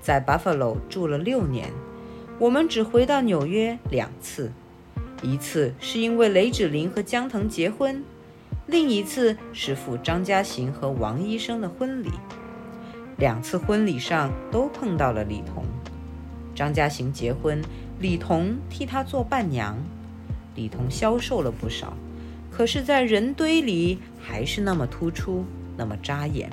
[0.00, 1.68] 在 Buffalo 住了六年，
[2.38, 4.52] 我们只回到纽约两次，
[5.22, 8.04] 一次是因为雷芷玲和江腾结婚，
[8.66, 12.10] 另一次是赴张家行和王医生的婚礼。
[13.18, 15.64] 两次婚礼上都碰到了李彤。
[16.54, 17.60] 张家行结婚，
[18.00, 19.76] 李彤替他做伴娘。
[20.54, 21.92] 李彤消瘦了不少，
[22.50, 25.44] 可是，在人堆里还是那么突出，
[25.76, 26.48] 那么扎眼。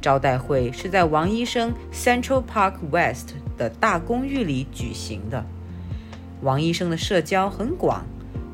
[0.00, 5.44] 招待会是在王医生 Central Park West 的大公寓里举行的。
[6.42, 8.04] 王医生的社交很广，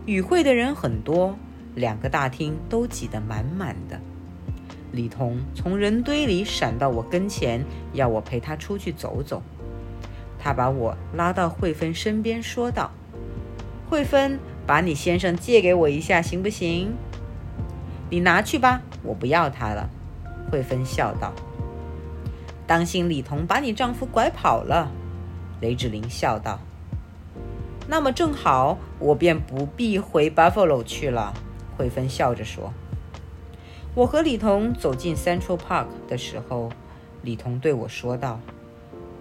[0.05, 1.37] 与会的人很多，
[1.74, 4.00] 两个大厅都挤得满满的。
[4.92, 9.40] 李彤从人堆里闪到我跟前，要我陪他出去走走。
[10.38, 12.90] 他把我拉到慧芬身边，说道
[13.88, 16.92] ：“慧芬，把你先生借给我一下，行不行
[18.11, 19.88] ？”“你拿去吧，我不要他了。”
[20.50, 21.33] 慧芬笑道。
[22.66, 24.90] “当心李彤把你丈夫拐跑了。”
[25.61, 26.59] 雷志玲笑道。
[27.87, 31.33] “那么正好，我便不必回 Buffalo 去了。”
[31.80, 32.74] 慧芬笑着说。
[33.94, 36.70] 我和李彤走进 Central Park 的时候，
[37.22, 38.38] 李彤对我说道：“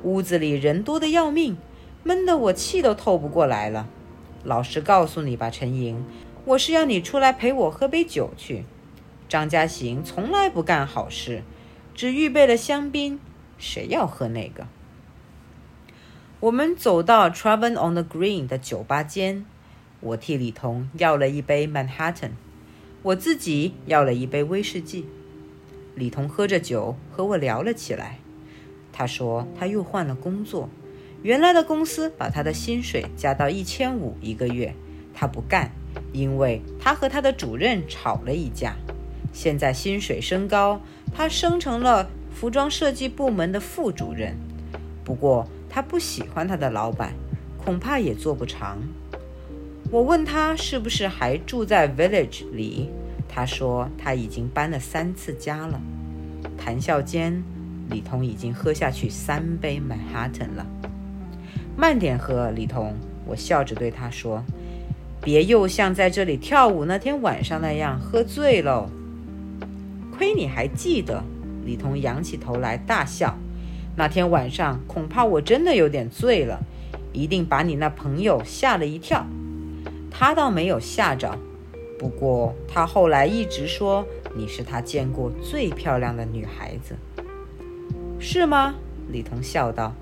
[0.04, 1.58] 屋子里人多的要命，
[2.04, 3.88] 闷得我气都透不过来了。
[4.44, 6.04] 老实告诉你吧，陈莹，
[6.44, 8.66] 我是要你出来陪我喝杯酒去。
[9.30, 11.44] 张家行从来不干好事，
[11.96, 13.22] 只预备了香槟，
[13.58, 14.68] 谁要喝那个？”
[16.42, 19.46] 我们走到 Traven on the Green 的酒吧间，
[20.02, 22.32] 我替李彤要了一杯 Manhattan。
[23.02, 25.06] 我自己要了一杯威士忌，
[25.96, 28.20] 李彤喝着酒和我聊了起来。
[28.92, 30.70] 他说他又换了工作，
[31.22, 34.76] 原来的公司把他的薪水加到一千五一个月，
[35.14, 35.72] 他不干，
[36.12, 38.76] 因为他和他的主任吵了一架。
[39.32, 40.82] 现在薪水升高，
[41.14, 44.36] 他升成了服装设计部门的副主任。
[45.06, 47.14] 不过他不喜欢他的老板，
[47.58, 48.80] 恐怕也做不长。
[49.92, 52.92] 我问他是不是还住在 Village 里，
[53.28, 55.82] 他说他已经搬了三次家了。
[56.56, 57.44] 谈笑间，
[57.90, 60.66] 李彤已经喝下去三杯 Manhattan 了。
[61.76, 62.94] 慢点喝，李彤。
[63.26, 64.44] 我笑着对他说
[65.22, 68.90] ：“别又像在这里跳舞那天晚上那样喝醉喽。”
[70.16, 71.24] 亏你还记得，
[71.66, 73.36] 李彤仰起头来大笑。
[73.96, 76.60] 那天晚上恐怕我真的有点醉了，
[77.12, 79.26] 一定把你那朋友吓了一跳。
[80.20, 81.34] 他倒没有吓着，
[81.98, 84.06] 不过他后来一直说
[84.36, 86.94] 你是他见过最漂亮的女孩子，
[88.20, 88.76] 是吗？
[89.10, 89.94] 李彤笑道。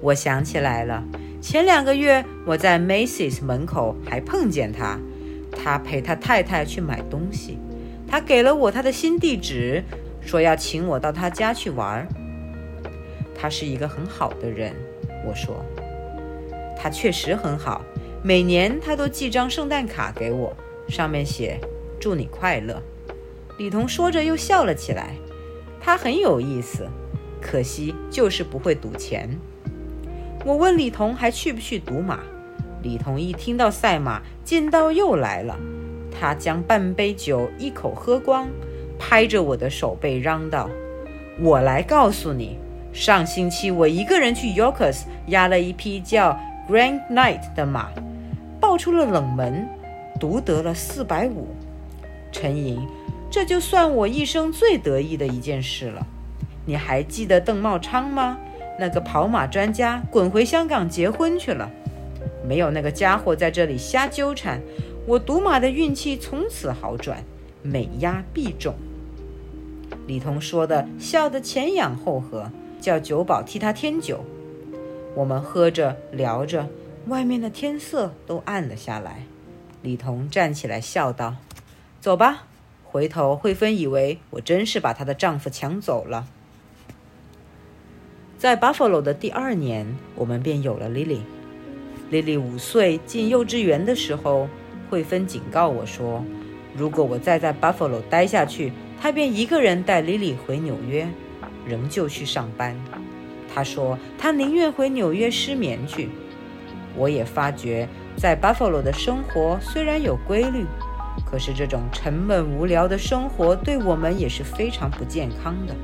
[0.00, 1.04] 我想起来了，
[1.42, 4.98] 前两个月我在 Macy's 门口还碰见他，
[5.52, 7.58] 他陪他太太去买东西，
[8.08, 9.84] 他给了我他的新地址，
[10.22, 12.08] 说要请我到他家去玩。
[13.38, 14.74] 他是一个很好的人，
[15.26, 15.62] 我说，
[16.74, 17.84] 他确实很好。
[18.22, 20.56] 每年他都寄张圣诞卡给我，
[20.88, 21.60] 上面写
[22.00, 22.82] “祝你快乐”。
[23.58, 25.14] 李彤说着又笑了起来。
[25.80, 26.88] 他很有意思，
[27.40, 29.38] 可惜就是不会赌钱。
[30.44, 32.20] 我问李彤还去不去赌马？
[32.82, 35.56] 李彤一听到赛马，劲道又来了。
[36.10, 38.48] 他将半杯酒一口喝光，
[38.98, 40.68] 拍着我的手背嚷道
[41.40, 42.58] ：“我来告诉你，
[42.92, 46.36] 上星期我一个人去 Yorkers 押了一匹叫
[46.68, 47.90] Grand Knight 的马。”
[48.60, 49.68] 爆出了冷门，
[50.18, 51.48] 独得了四百五。
[52.32, 52.84] 陈莹，
[53.30, 56.04] 这就算我一生最得意的一件事了。
[56.64, 58.38] 你还记得邓茂昌吗？
[58.78, 61.70] 那个跑马专家滚回香港结婚去了。
[62.46, 64.60] 没有那个家伙在这里瞎纠缠，
[65.06, 67.22] 我赌马的运气从此好转，
[67.62, 68.74] 每押必中。
[70.06, 72.50] 李彤说的，笑得前仰后合，
[72.80, 74.24] 叫酒保替他添酒。
[75.16, 76.68] 我们喝着聊着。
[77.08, 79.22] 外面的天色都暗了下来，
[79.80, 81.36] 李彤站起来笑道
[82.00, 82.44] ：“走吧，
[82.84, 86.26] 回头慧芬以为我真是把她的丈夫抢走了。”
[88.36, 91.20] 在 Buffalo 的第二年，我们便有了 Lily。
[92.10, 94.48] Lily 五岁进幼稚园的时候，
[94.90, 96.24] 慧芬警告我说
[96.76, 101.08] ：“如果我再在 Buffalo 待下去，她便一个人带 Lily 回纽约，
[101.64, 102.76] 仍旧去上班。”
[103.56, 106.10] 他说：“他宁愿回纽约失眠去。”
[106.94, 110.66] 我也发觉，在 Buffalo 的生活虽然有规律，
[111.24, 115.74] 可是这种沉闷无聊的生活对我们也是非常不健康的。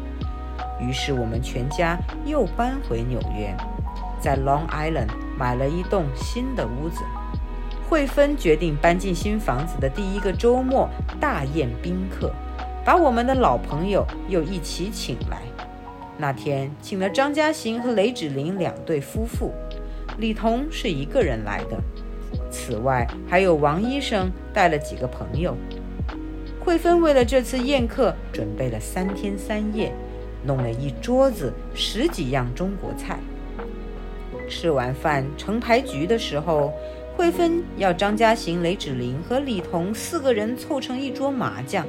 [0.78, 3.56] 于是我们全家又搬回纽约，
[4.20, 5.08] 在 Long Island
[5.38, 7.02] 买了一栋新的屋子。
[7.88, 12.34] 慧芬决定搬进新房子的第一个周末大宴宾客，
[12.84, 15.40] 把我们的老朋友又一起请来。
[16.18, 19.52] 那天请了张嘉行和雷芷玲两对夫妇。
[20.18, 21.78] 李彤是一个人来的，
[22.50, 25.56] 此外还有王医生带了几个朋友。
[26.60, 29.92] 慧芬为了这次宴客准备了三天三夜，
[30.44, 33.18] 弄了一桌子十几样中国菜。
[34.48, 36.72] 吃完饭成牌局的时候，
[37.16, 41.86] 慧芬要张家行、雷芷玲和李彤四个人凑成一桌麻将。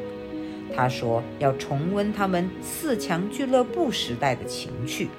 [0.75, 5.09] 他说要重温他们四强俱乐部时代的情趣。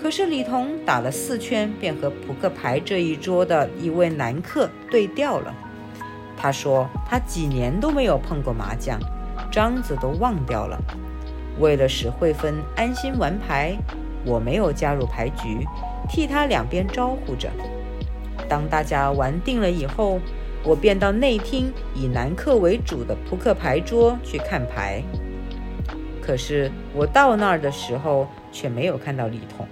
[0.00, 5.54] 可是李彤打了四圈，便和扑克牌这一桌的一位男客对调了。
[6.36, 8.98] 他说他几年都没有碰过麻将，
[9.50, 10.76] 章子都忘掉了。
[11.60, 13.76] 为了使慧芬安心玩牌，
[14.24, 15.64] 我没有加入牌局，
[16.08, 17.48] 替他两边招呼着。
[18.48, 20.18] 当大家玩定了以后，
[20.64, 25.02] 我便到内厅以男客为主的扑克牌桌去看牌。
[26.20, 29.66] 可是我到那儿的时候，却没有看到李彤。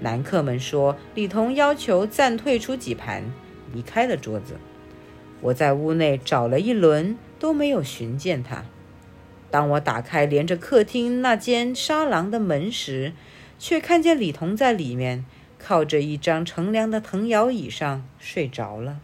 [0.00, 3.24] 男客们说，李彤要求暂退出几盘，
[3.74, 4.56] 离开了桌子。
[5.40, 8.64] 我在屋内找了一轮，都没有寻见他。
[9.50, 13.12] 当我打开连着客厅那间沙廊的门时，
[13.58, 15.24] 却看见李彤在里面
[15.58, 19.00] 靠着一张乘凉的藤摇椅上睡着了。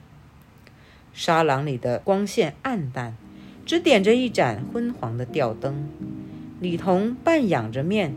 [1.15, 3.17] 沙廊里的光线暗淡，
[3.65, 5.89] 只点着一盏昏黄的吊灯。
[6.61, 8.13] 李彤半仰着面，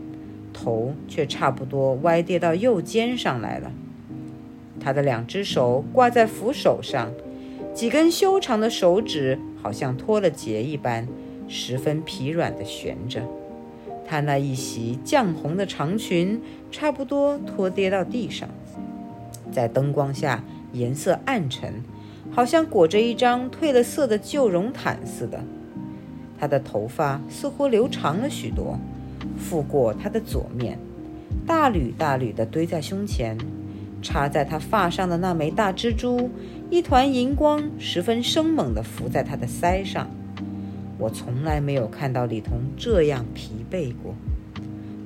[0.52, 3.70] 头却差不多歪跌到右肩上来了。
[4.80, 7.12] 他的两只手挂在扶手上，
[7.72, 11.06] 几根修长的手指好像脱了节一般，
[11.46, 13.22] 十分疲软地悬着。
[14.04, 16.40] 他那一袭绛红的长裙
[16.72, 18.48] 差不多脱跌到地上，
[19.52, 20.42] 在灯光下
[20.72, 21.82] 颜色暗沉，
[22.38, 25.40] 好像裹着一张褪了色的旧绒毯似的。
[26.38, 28.78] 他的头发似乎留长了许多，
[29.36, 30.78] 覆过他的左面，
[31.44, 33.36] 大缕大缕地堆在胸前。
[34.00, 36.30] 插在他发上的那枚大蜘蛛，
[36.70, 40.08] 一团银光，十分生猛地浮在他的腮上。
[40.96, 44.14] 我从来没有看到李彤这样疲惫过。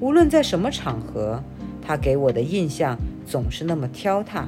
[0.01, 1.43] 无论在什么场合，
[1.81, 4.45] 他给我的印象总是那么挑剔，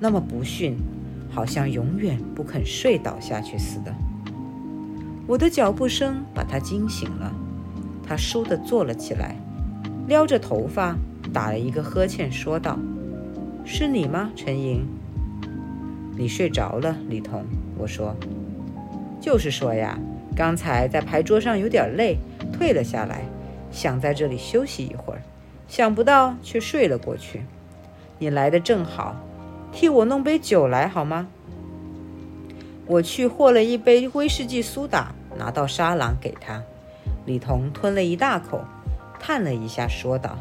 [0.00, 0.78] 那么不驯，
[1.32, 3.92] 好像永远不肯睡倒下去似的。
[5.26, 7.32] 我的脚步声把他惊醒了，
[8.06, 9.34] 他倏地坐了起来，
[10.06, 10.96] 撩着头发，
[11.32, 12.78] 打了一个呵欠，说道
[13.64, 14.84] ：“是你吗，陈莹？
[16.16, 17.44] 你睡着了，李彤。”
[17.78, 18.14] 我说
[19.20, 19.98] ：“就是说呀，
[20.36, 22.18] 刚才在牌桌上有点累，
[22.52, 23.22] 退了下来，
[23.70, 25.22] 想在这里休息一会儿，
[25.68, 27.42] 想不到却睡了过去。
[28.18, 29.16] 你来的正好，
[29.72, 31.26] 替我弄杯酒来好吗？”
[32.86, 36.62] 我去和了一杯威士忌苏打，拿到沙朗给他。
[37.24, 38.64] 李彤吞了一大口，
[39.18, 40.36] 叹了一下，说道：“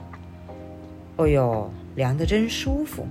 [1.15, 3.07] 哦呦，凉得真舒服！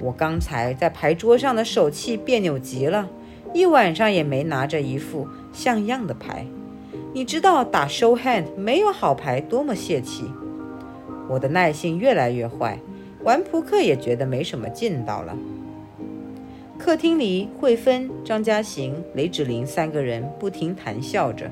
[0.00, 3.08] 我刚才在牌桌上的手气别扭极了，
[3.54, 6.44] 一晚上也没拿着一副像样的牌。
[7.12, 10.28] 你知道打 show hand 没有好牌多么泄气。
[11.28, 12.80] 我的耐性越来越坏，
[13.24, 15.36] 玩扑克也觉得没什么劲道了。”
[16.78, 21.50] 客厅里，慧芬、张嘉行、雷芷玲三个人不停谈笑着。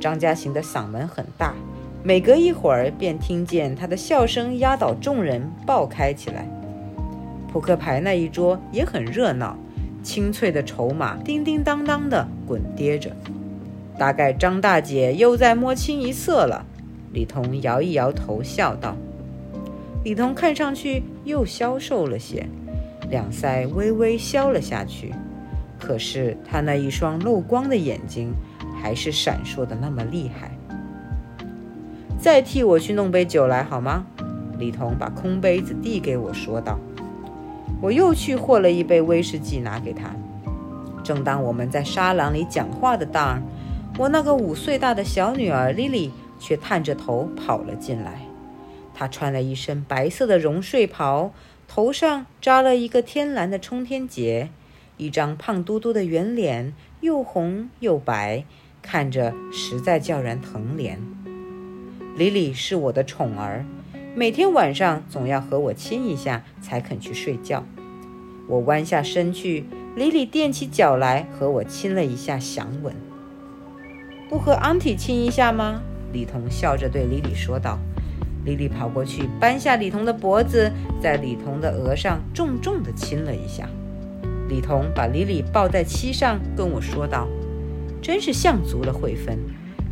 [0.00, 1.54] 张嘉行的嗓门很大，
[2.02, 6.48] 每隔一会儿便听见他的笑声压倒众人，爆开起来。
[7.50, 9.56] 扑克牌那一桌也很热闹，
[10.02, 13.10] 清脆的筹码叮叮当当的滚跌着。
[13.98, 16.64] 大概张大姐又在摸清一色了。
[17.12, 18.94] 李彤摇一摇头，笑道
[20.06, 22.46] ：“李彤看上去又消瘦了些。”
[23.10, 25.12] 两腮微微消了下去，
[25.80, 28.32] 可是他那一双漏光的眼睛
[28.80, 30.56] 还是闪烁的那么厉害。
[32.20, 34.06] 再替我去弄杯酒来好吗？
[34.60, 36.78] 李彤把空杯子递给我说道。
[37.80, 40.14] 我又去和了一杯威士忌拿给他。
[41.02, 43.42] 正当我们在沙廊里讲话的当儿，
[43.98, 48.25] 我那个五岁大的小女儿莉莉却探着头跑了进来。
[48.98, 51.34] 她穿了一身白色的绒睡袍。
[51.68, 54.50] 头上扎了一个天蓝的冲天结，
[54.96, 58.44] 一张胖嘟嘟的圆脸，又红又白，
[58.80, 60.96] 看着实在叫人疼怜。
[62.16, 63.66] 李李是我的宠儿，
[64.14, 67.66] 每天晚上总要和我亲一下才肯去睡觉。
[68.48, 69.64] 我弯下身去，
[69.96, 72.94] 李李踮起脚来和我亲了一下，响吻。
[74.28, 75.82] 不和 Auntie 亲一下吗？
[76.12, 77.76] 李彤笑着对李李说道。
[78.46, 80.72] 莉莉跑过去，扳下李彤的脖子，
[81.02, 83.68] 在李彤的额上重重地亲了一下。
[84.48, 87.26] 李彤把莉莉抱在膝上，跟我说道
[88.00, 89.36] ：“真是像足了慧芬，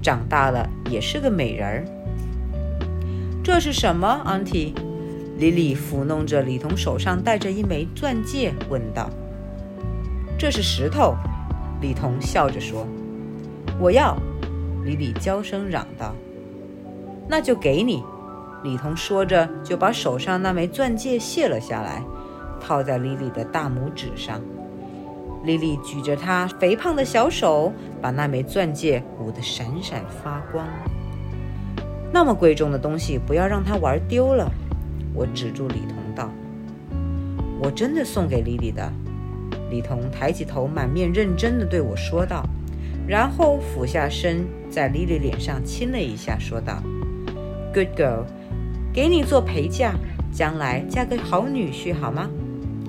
[0.00, 1.84] 长大了也是个美人儿。”
[3.42, 4.72] 这是什么，Auntie？
[5.36, 9.10] 莉莉抚弄着李彤手上戴着一枚钻戒，问道
[10.38, 11.16] ：“这是石头。”
[11.82, 12.86] 李彤笑着说
[13.80, 14.16] ：“我要。”
[14.86, 16.14] 莉莉娇声嚷道
[17.28, 18.04] ：“那就给你。”
[18.64, 22.02] 李彤说着，就把手上那枚钻戒卸了下来，
[22.58, 24.40] 套在莉莉的大拇指上。
[25.44, 30.66] 莉莉举着她肥胖的小手，把那枚钻戒捂得闪闪发光。
[32.10, 34.50] 那么贵重的东西，不要让它玩丢了。
[35.12, 36.30] 我止住李彤道
[37.62, 38.90] ：“我真的送给莉莉的。”
[39.70, 42.42] 李彤抬起头，满面认真地对我说道，
[43.06, 46.82] 然后俯下身，在莉莉脸上亲了一下，说道
[47.74, 48.24] ：“Good girl，
[48.94, 49.90] 给你做陪嫁，
[50.32, 52.30] 将来嫁个好女婿，好吗？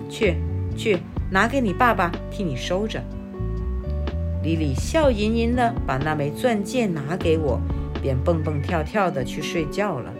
[0.08, 0.36] 去，
[0.78, 1.00] 去，
[1.32, 3.02] 拿给你爸爸，替你收着。”
[4.44, 7.60] 莉莉笑盈盈地把那枚钻戒拿给我，
[8.04, 10.14] 便蹦蹦跳跳地去睡觉了。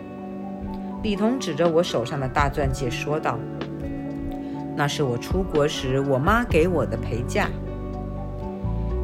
[1.04, 3.38] 李彤指着我手上的大钻戒说道
[4.76, 7.48] ：“那是我出国时我妈给我的陪嫁。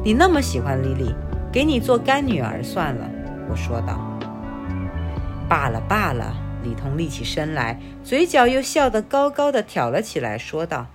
[0.02, 1.14] 你那么喜欢莉莉，
[1.52, 3.08] 给你做干女儿算了。”
[3.48, 4.00] 我说道。
[5.48, 10.86] “罢了罢了。”李彤立起身来，嘴角又笑得高高的挑了起来，说道：“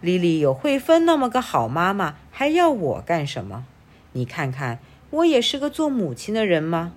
[0.00, 3.64] 丽丽有慧芬那么个好妈妈，还要我干什么？
[4.12, 4.78] 你看看，
[5.10, 6.92] 我也是个做母亲的人吗？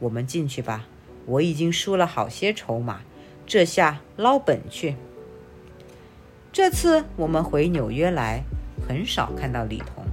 [0.00, 0.86] 我们进去吧。”
[1.26, 3.02] 我已经输了好些筹码，
[3.46, 4.96] 这下捞本去。
[6.50, 8.42] 这次我们回纽约来，
[8.88, 10.04] 很少看到李彤。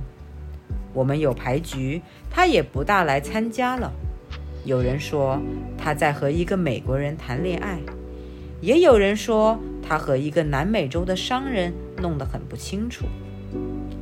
[0.93, 3.93] 我们有牌局，他也不大来参加了。
[4.67, 5.39] 有人说
[5.77, 7.79] 他在和一个美国人谈恋爱，
[8.59, 13.05] 也有人说他和一个南美洲的商人弄得很不清楚。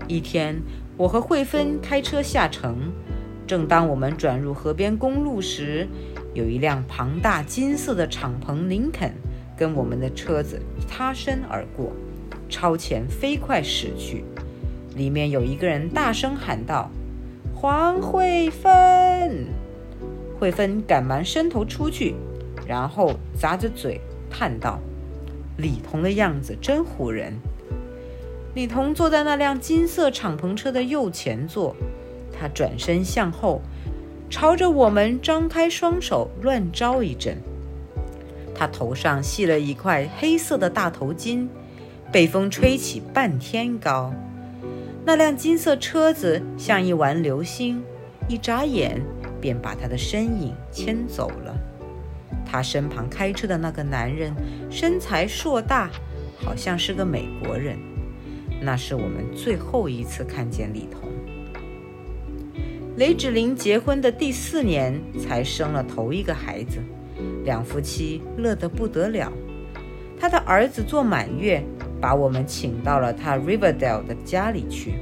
[0.07, 0.59] 一天，
[0.97, 2.91] 我和慧芬开车下城，
[3.45, 5.87] 正当我们转入河边公路时。
[6.33, 9.13] 有一辆庞大金色的敞篷林肯
[9.55, 11.93] 跟我们的车子擦身而过，
[12.49, 14.25] 超前飞快驶去。
[14.95, 16.89] 里面有一个人大声喊道
[17.53, 19.45] ：“黄慧芬！”
[20.39, 22.15] 慧芬赶忙伸头出去，
[22.67, 24.79] 然后咂着嘴叹道
[25.57, 27.33] ：“李彤的样子真唬人。”
[28.53, 31.75] 李彤坐在那辆金色敞篷车的右前座，
[32.37, 33.61] 他转身向后。
[34.27, 37.37] 朝着我们张开双手，乱招一阵。
[38.55, 41.47] 他头上系了一块黑色的大头巾，
[42.11, 44.11] 被风吹起半天高。
[45.05, 47.83] 那辆金色车子像一丸流星，
[48.27, 48.99] 一眨眼
[49.39, 51.55] 便把他的身影牵走了。
[52.45, 54.33] 他身旁开车的那个男人
[54.69, 55.89] 身材硕大，
[56.37, 57.77] 好像是个美国人。
[58.61, 61.11] 那是我们最后一次看见李彤。
[62.97, 66.79] 雷芷玲结婚的第四年才生了头一个孩子，
[67.43, 69.31] 两夫妻乐得不得了。
[70.17, 71.61] 他的儿子做满月，
[71.99, 74.93] 把我们请到了他 Riverdale 的家里去。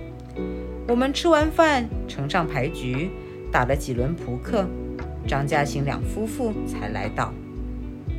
[0.87, 3.11] 我们吃完饭，呈上牌局，
[3.53, 4.65] 打了几轮扑克，
[5.27, 7.31] 张家行两夫妇才来到。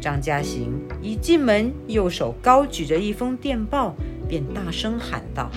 [0.00, 0.72] 张家行
[1.02, 3.96] 一进门，右手高举着一封电报，
[4.28, 5.50] 便大声喊道：“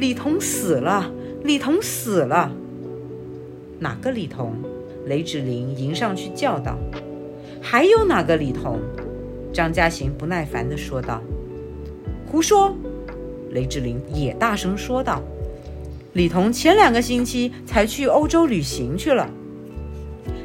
[0.00, 1.08] 李彤死了！
[1.44, 2.50] 李彤死了！”
[3.78, 4.54] 哪个李彤？
[5.06, 6.76] 雷芷玲迎上去叫道
[7.62, 8.80] ：“还有哪个李彤？”
[9.54, 11.22] 张家行不耐烦地说道
[12.26, 12.74] ：“胡说！”
[13.52, 15.22] 雷芷玲也大声说道
[16.16, 19.28] ：“李彤前两个星期才去欧洲旅行去了。”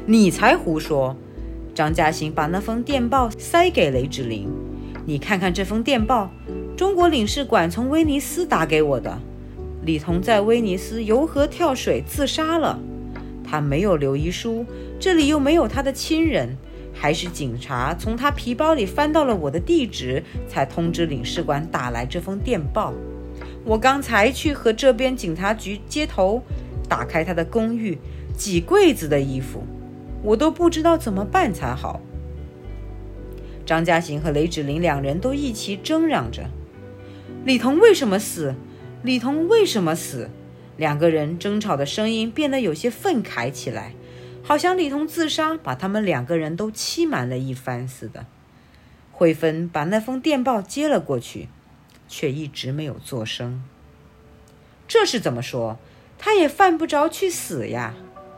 [0.04, 1.16] 你才胡说！
[1.74, 4.50] 张家行把那封电报塞给雷芷玲
[5.06, 6.30] ：“你看看这封电报，
[6.76, 9.18] 中国领事馆从威尼斯打给我的。
[9.86, 12.78] 李彤在威尼斯游河跳水自杀了。”
[13.42, 14.66] 他没有留遗书，
[15.00, 16.54] 这里又没有他的亲人，
[16.92, 22.92] 还是警察从他皮包里翻到了我的地址，才通知领事馆打来这封电报。
[23.64, 26.42] 我刚才去和这边警察局接头，
[26.88, 27.96] 打开他的公寓，
[28.36, 29.64] 几柜子的衣服，
[30.22, 32.00] 我都不知道怎么办才好。
[33.64, 36.50] 张家行和雷芷玲两人都一起争嚷着
[37.46, 38.54] ：“李彤为什么死？
[39.02, 40.28] 李彤为什么死？”
[40.76, 43.94] 两个人争吵的声音变得有些愤慨起来，
[44.42, 48.26] 好像李彤自杀把他们两个人都欺瞒了一番似的。
[49.12, 51.48] 慧芬把那封电报接了过去，
[52.12, 53.64] 却一直没有作声。
[54.86, 55.78] 这是怎么说？
[56.18, 57.94] 他也犯不着去死呀！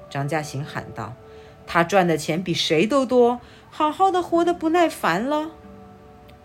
[0.09, 1.14] 张家行喊道
[1.66, 3.41] ：“他赚的钱比谁都多，
[3.72, 5.51] 好好的活得不耐烦了。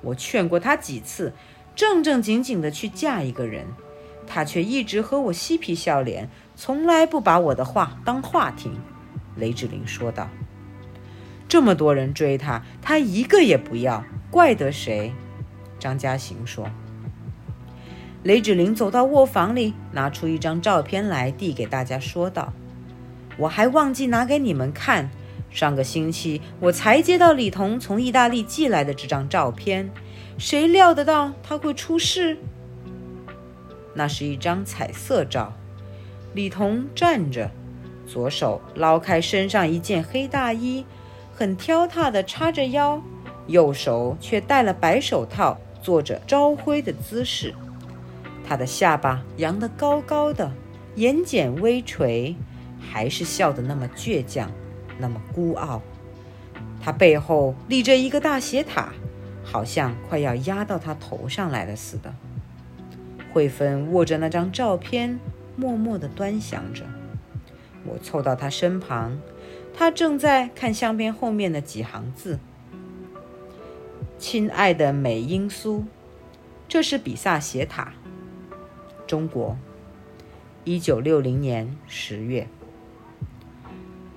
[0.01, 1.33] 我劝过他几次，
[1.75, 3.67] 正正经经的去嫁一个人。”
[4.25, 8.75] 他却一直和我嬉皮笑脸，从来不把我的话当话听。”
[9.37, 10.27] 雷志玲说道。
[11.47, 15.13] “这么多人追他，他一个也不要，怪得谁？”
[15.79, 16.67] 张嘉行说。
[18.23, 22.51] 雷志玲走到卧房里，拿出一张照片来，递给大家，说道
[23.39, 25.09] ：“我还忘记拿给你们看，
[25.49, 29.89] 上个星期我才接到李彤从意大利寄来的这张照片，
[30.37, 32.37] 谁料得到他会出事？”
[33.95, 35.53] 那是一张彩色照，
[36.33, 37.49] 李彤站着，
[38.05, 40.85] 左手捞开身上一件黑大衣，
[41.33, 43.01] 很挑剔地叉着腰，
[43.47, 47.55] 右手却戴了白手套，做着招挥的姿势。
[48.49, 50.51] 他的下巴扬得高高的，
[50.95, 52.35] 眼睑微垂，
[52.79, 54.51] 还是笑得那么倔强，
[54.97, 55.83] 那么孤傲。
[56.81, 58.91] 他背后立着一个大斜塔，
[59.43, 62.11] 好像快要压到他头上来了似的。
[63.31, 65.19] 慧芬握着那张照片，
[65.55, 66.85] 默默地端详着。
[67.85, 69.21] 我凑到他身旁，
[69.77, 72.39] 他正在看相片后面的几行字
[74.17, 75.85] ：“亲爱的美英苏，
[76.67, 77.93] 这是比萨斜塔，
[79.09, 79.57] 中国，
[80.65, 82.47] 一九六零年十月。”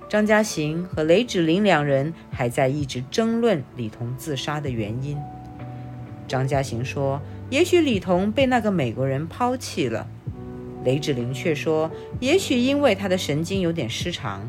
[0.07, 5.17] 张家行和雷芷玲两人还在一直争论李彤自杀的原因。
[6.27, 7.19] 张家行说
[7.49, 10.07] ：“也许李彤被那个美国人抛弃了。”
[10.85, 11.89] 雷芷玲却说
[12.21, 14.47] ：“也许因为他的神经有点失常。”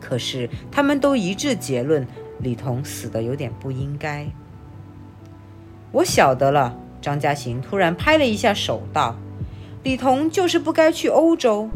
[0.00, 2.06] 可是他们都一致结论，
[2.38, 4.28] 李彤死的有点不应该。
[5.90, 6.78] 我晓得了。
[7.00, 9.16] 张家行突然拍了一下手，道
[9.82, 11.70] ：“李彤就是不该去欧洲。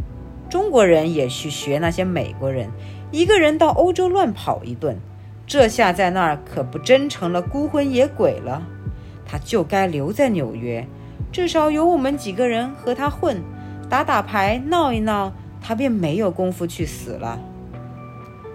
[0.51, 2.71] 中国人也去学那些美国人，
[3.11, 4.99] 一个人到欧洲乱跑一顿，
[5.47, 8.67] 这下在那儿可不真成了孤魂野鬼了。
[9.25, 10.87] 他就该留在纽约，
[11.31, 13.43] 至少有我们几个人和他混。”
[13.89, 17.39] 打打牌，闹一闹，他便没有功夫去死了。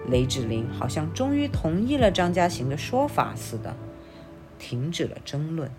[0.08, 3.76] 雷志玲好像终于同意了张家行的说法似的，
[4.58, 5.70] 停止了争论。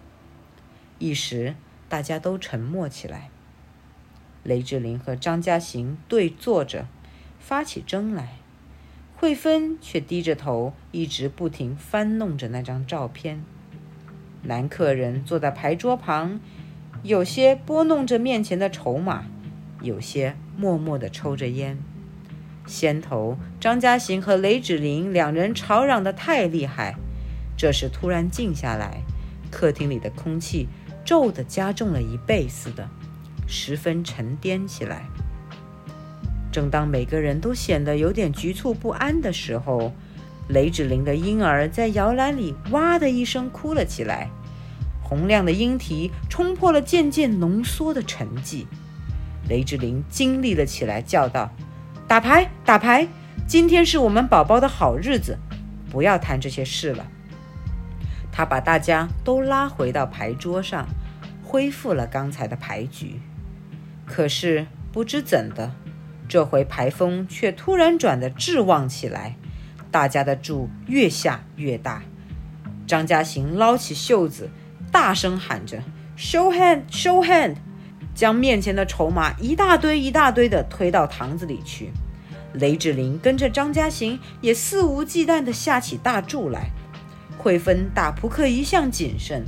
[0.97, 1.55] 一时，
[1.89, 3.29] 大家都沉默起来。
[4.49, 6.87] 雷志玲和张家行对坐着，
[7.39, 8.33] 发起争来。
[9.15, 13.43] 慧芬却低着头，一直不停翻弄着那张照片。
[14.43, 16.39] 男客人坐在牌桌旁，
[17.03, 19.25] 有些拨弄着面前的筹码。
[19.81, 21.77] 有些默默地抽着烟，
[22.65, 26.95] 先头张家行和雷志玲两人吵嚷得太厉害，
[27.55, 29.03] 这时突然静下来，
[29.49, 30.67] 客厅里的空气
[31.05, 32.89] 骤地加重了一倍似的，
[33.49, 35.09] 十分沉淀起来。
[36.51, 39.91] 正当每个人都显得有点局促不安的时候，
[40.47, 44.29] 雷芷玲的婴儿在摇篮里哇的一声哭了起来，
[45.03, 48.65] 洪亮的莺啼冲破了渐渐浓缩的沉寂。
[49.47, 51.51] 雷志玲惊立了起来，叫道
[52.07, 53.07] ：“打牌，打牌！
[53.47, 55.37] 今天是我们宝宝的好日子，
[55.89, 57.07] 不要谈这些事了。”
[58.31, 60.87] 他把大家都拉回到牌桌上，
[61.43, 63.19] 恢复了刚才的牌局。
[64.09, 65.71] 可是不知怎的，
[66.27, 69.35] 这回牌风却突然转得滞望起来，
[69.91, 72.01] 大家的注越下越大。
[72.87, 74.49] 张家行捞起袖子，
[74.91, 75.83] 大声喊着
[76.17, 77.57] ：“Show hand, show hand！”
[78.15, 81.91] 将面前的筹码一大堆一大堆的推到堂子里去，
[82.53, 86.71] 雷志玲跟着张家行也肆无忌惮地下起大注来。
[87.37, 89.45] 慧芬打扑克一向谨慎，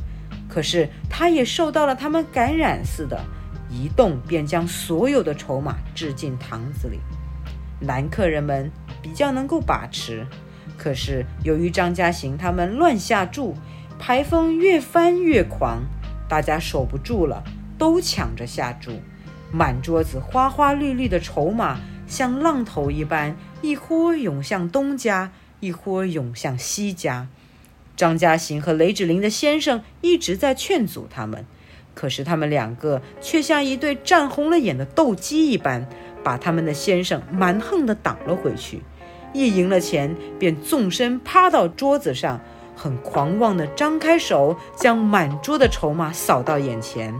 [0.48, 3.26] 可是她也受到了他们感染似的，
[3.72, 7.00] 一动便将所有的筹码掷进堂子里。
[7.80, 8.70] 男客人们
[9.02, 10.28] 比较能够把持，
[10.78, 13.56] 可是由于张家行他们乱下注，
[13.98, 15.84] 牌风越翻越狂，
[16.28, 17.44] 大家守不住了。
[17.78, 18.92] 都抢着下注，
[19.52, 27.28] 满桌子花花绿绿的筹码像浪头一般，一豁涌向东家，一豁涌向西家。
[27.96, 31.44] 张家行和雷志玲的先生一直在劝阻他们，
[32.02, 35.88] 可是他们两个却像一对战红了眼的斗鸡一般，
[36.24, 38.82] 把他们的先生蛮横地挡了回去。
[39.34, 42.40] 一赢了钱，便纵身趴到桌子上，
[42.76, 47.14] 很狂妄地张开手，将满桌的筹码扫到眼前。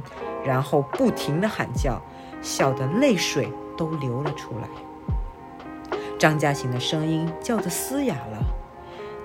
[0.44, 2.02] 然后不停地喊叫，
[2.42, 5.98] 笑得泪水都流了出来。
[6.18, 8.44] 张家行的声音叫得嘶哑了，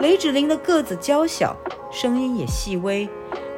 [0.00, 1.57] 雷芷玲的个子娇小，
[1.90, 3.09] 声音也细微，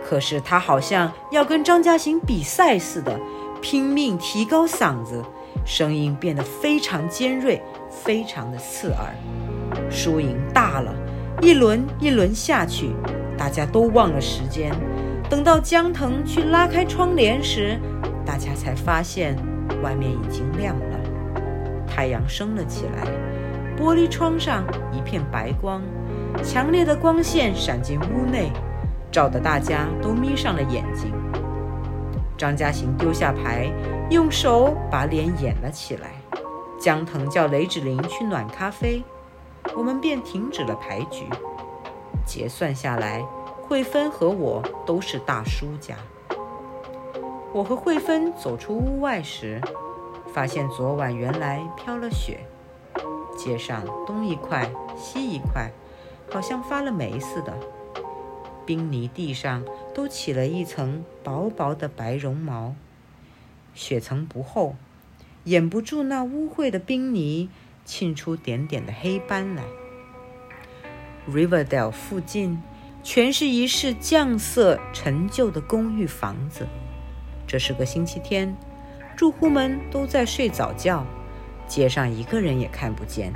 [0.09, 3.21] 可是他好像要跟张家行比赛似的，
[3.61, 5.23] 拼命提高嗓子，
[5.67, 9.15] 声音变得非常尖锐，非常的刺耳。
[9.91, 10.95] 输赢大了，
[11.43, 12.95] 一轮一轮下去，
[13.37, 14.73] 大家都忘了时间。
[15.29, 17.79] 等到江腾去拉开窗帘时，
[18.25, 19.37] 大家才发现
[19.83, 21.01] 外面已经亮了，
[21.87, 23.07] 太阳升了起来，
[23.77, 25.83] 玻璃窗上一片白光，
[26.43, 28.51] 强烈的光线闪进屋内，
[29.11, 31.13] 照得大家都眯上了眼睛。
[32.37, 33.71] 张家行丢下牌，
[34.11, 36.13] 用手把脸掩了起来。
[36.81, 39.03] 江腾叫雷志玲去暖咖啡，
[39.77, 41.27] 我们便停止了牌局。
[42.25, 43.25] 结算下来。
[43.69, 45.95] 慧芬和我都是大输家。
[47.53, 49.61] 我和慧芬走出屋外时，
[50.33, 52.41] 发现昨晚原来飘了雪，
[53.37, 55.71] 街上东一块西一块，
[56.33, 57.53] 好像发了霉似的。
[58.69, 59.65] 冰泥地上
[59.95, 62.75] 都起了一层薄薄的白绒毛，
[63.75, 64.77] 雪层不厚，
[65.45, 67.49] 掩不住那污秽的冰泥
[67.87, 69.65] 沁出点点的黑斑来。
[71.27, 72.61] Riverdale 附近
[73.03, 76.67] 全是一室酱色陈旧的公寓房子。
[77.47, 78.55] 这是个星期天，
[79.17, 81.07] 住户们都在睡早觉，
[81.67, 83.33] 街上一个人也看不见。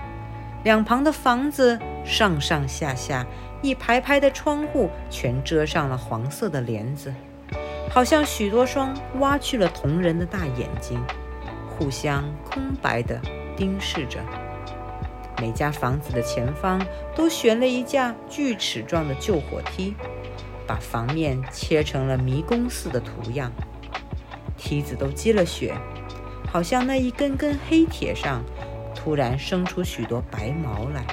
[0.63, 3.27] 两旁的房子上上下下
[3.63, 7.15] 一排排的窗户全遮上了黄色的帘子，
[7.89, 11.01] 好像许多双挖去了瞳仁的大眼睛，
[11.71, 13.21] 互相空白地
[13.57, 14.19] 盯视着。
[15.41, 16.85] 每家房子的前方
[17.15, 19.95] 都悬了一架锯齿状的旧火梯，
[20.67, 23.53] 把房面切成了迷宫似的图样。
[24.57, 25.75] 梯子都积了雪，
[26.51, 28.43] 好像那一根根黑铁上
[28.95, 31.05] 突然生出许多白毛来。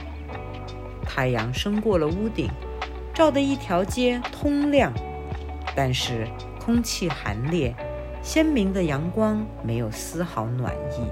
[1.19, 2.49] 太阳升过了屋顶，
[3.13, 4.93] 照得一条街通亮，
[5.75, 6.25] 但是
[6.63, 7.73] 空气寒冽，
[8.21, 11.11] 鲜明的阳光没有丝毫暖意。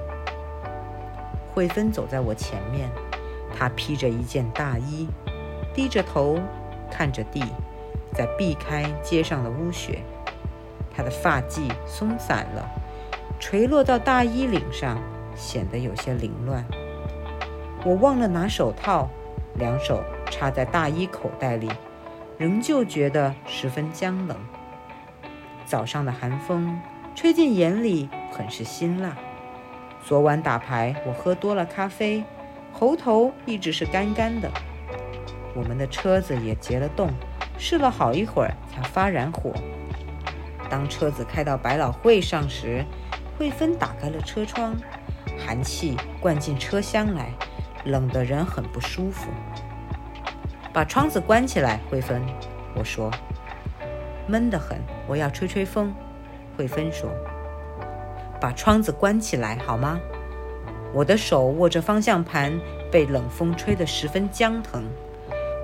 [1.54, 2.90] 慧芬走在我前面，
[3.54, 5.10] 她披着一件大衣，
[5.74, 6.40] 低着头
[6.90, 7.44] 看着地，
[8.14, 10.00] 在避开街上的污雪。
[10.96, 12.66] 她的发髻松散了，
[13.42, 14.98] 垂落到大衣领上，
[15.36, 16.64] 显得有些凌乱。
[17.84, 19.10] 我忘了拿手套，
[19.58, 21.70] 两手插在大衣口袋里，
[22.38, 24.38] 仍旧觉得十分僵冷。
[25.66, 26.80] 早上的寒风
[27.16, 29.18] 吹进眼里，很是辛辣。
[30.06, 32.24] 昨晚打牌，我喝多了咖啡，
[32.72, 34.50] 喉头一直是干干的。
[35.54, 37.10] 我们的车子也结了冻，
[37.58, 39.52] 试了好一会儿才发燃火。
[40.70, 42.86] 当车子开到百老汇上时，
[43.38, 44.76] 慧芬打开了车窗，
[45.38, 47.32] 寒气灌进车厢来，
[47.88, 49.30] 冷的人很不舒服。
[50.74, 52.22] 把窗子关起来，慧芬，
[52.76, 53.10] 我说。
[54.28, 54.78] 闷得很，
[55.08, 55.96] 我要吹吹风。
[56.56, 57.10] 慧芬说。
[58.40, 60.00] 把窗子关起来好吗？
[60.94, 62.60] 我的手握着方向盘，
[62.92, 64.84] 被冷风吹得十分僵疼。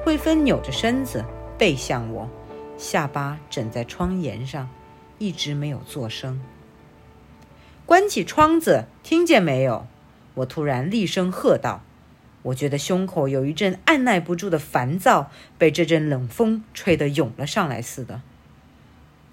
[0.04, 1.24] 慧芬扭着身子
[1.58, 2.28] 背向我，
[2.78, 4.70] 下巴枕在窗沿上。
[5.20, 6.42] 一直没有作声。
[7.86, 9.86] 关起窗子，听见没有？
[10.36, 11.82] 我突然厉声喝道。
[12.44, 18.22] 我觉得胸口有一阵按耐不住的烦躁，被这阵冷风吹得涌了上来似的。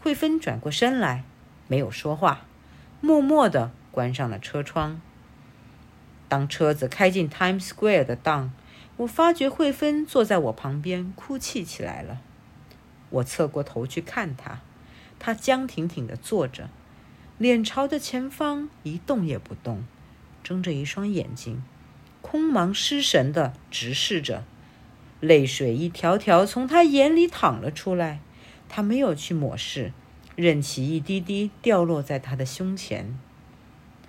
[0.00, 1.24] 慧芬转过身来，
[1.68, 2.46] 没有说话，
[3.00, 5.00] 默默地关上了车窗。
[6.28, 8.52] 当车子开进 Times Square 的当，
[8.98, 12.20] 我发觉慧芬坐在我旁边哭泣起来了。
[13.10, 14.60] 我侧过头去看她。
[15.18, 16.70] 她僵挺挺地坐着，
[17.36, 19.84] 脸朝着前方，一动也不动，
[20.42, 21.62] 睁着一双眼睛，
[22.22, 24.44] 空茫失神的直视着。
[25.20, 28.20] 泪水一条条从他眼里淌了出来，
[28.68, 29.92] 他没有去抹拭，
[30.34, 33.18] 任其一滴滴掉落在他的胸前。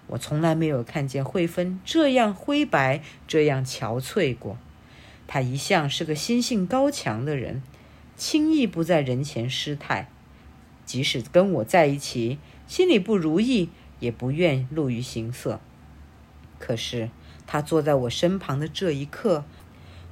[0.08, 4.58] 我从来没有看见慧芬这样灰白，这样憔悴过。
[5.28, 7.62] 他一向是个心性高强的人，
[8.16, 10.10] 轻易不在人前失态。
[10.86, 12.38] 即使跟我在一起，
[12.68, 15.62] 心里不如意，也不愿露于形色。
[16.60, 17.10] 可是
[17.52, 19.44] 他坐在我身旁的这一刻，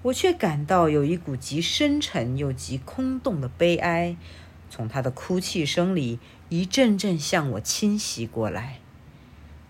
[0.02, 4.18] 我却感到有一股极深沉又极空洞的悲哀，
[4.70, 6.20] 从他的哭泣声里
[6.50, 8.80] 一阵阵向我侵袭过来。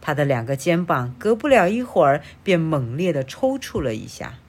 [0.01, 4.39] 他的两个肩膀隔不了一会儿便猛烈地抽搐了一下，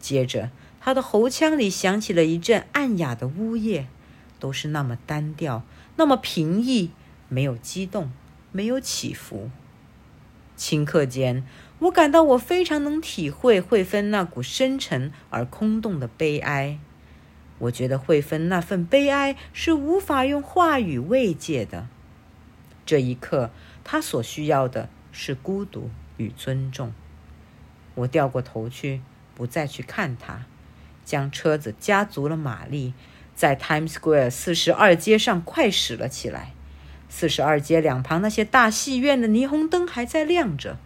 [0.00, 0.50] 接着
[0.80, 3.86] 他的喉腔里响起了一阵暗哑的呜咽，
[4.40, 5.62] 都是那么单调。
[5.96, 6.90] 那么平易，
[7.28, 8.10] 没有激动，
[8.50, 9.50] 没有起伏。
[10.56, 11.44] 顷刻间，
[11.82, 16.78] 我感到我非常能体会慧芬那股深沉而空洞的悲哀。
[17.58, 21.88] 我觉得慧芬那份悲哀是无法用话语慰藉的。
[22.86, 23.50] 这一刻，
[23.82, 26.92] 她所需要的是孤独与尊重。
[27.96, 29.00] 我掉过头去，
[29.34, 30.46] 不再去看她，
[31.04, 32.94] 将车子加足了马力。
[33.34, 36.52] 在 Times Square 四十二街上快驶了起来。
[37.08, 40.76] 四十二街两旁那些大戏院的霓虹灯还在亮着，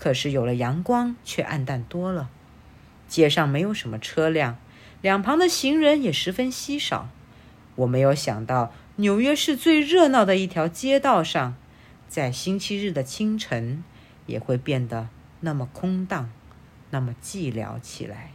[0.00, 2.30] 可是有了阳光却暗淡多了。
[3.06, 4.56] 街上没有什么车辆，
[5.02, 7.08] 两旁的行人也十分稀少。
[7.76, 11.54] 我没有想到纽约市最热闹的一条街道上，
[12.08, 13.84] 在星期日的清晨
[14.26, 15.08] 也会变得
[15.40, 16.30] 那么空荡，
[16.90, 18.30] 那么寂寥起来。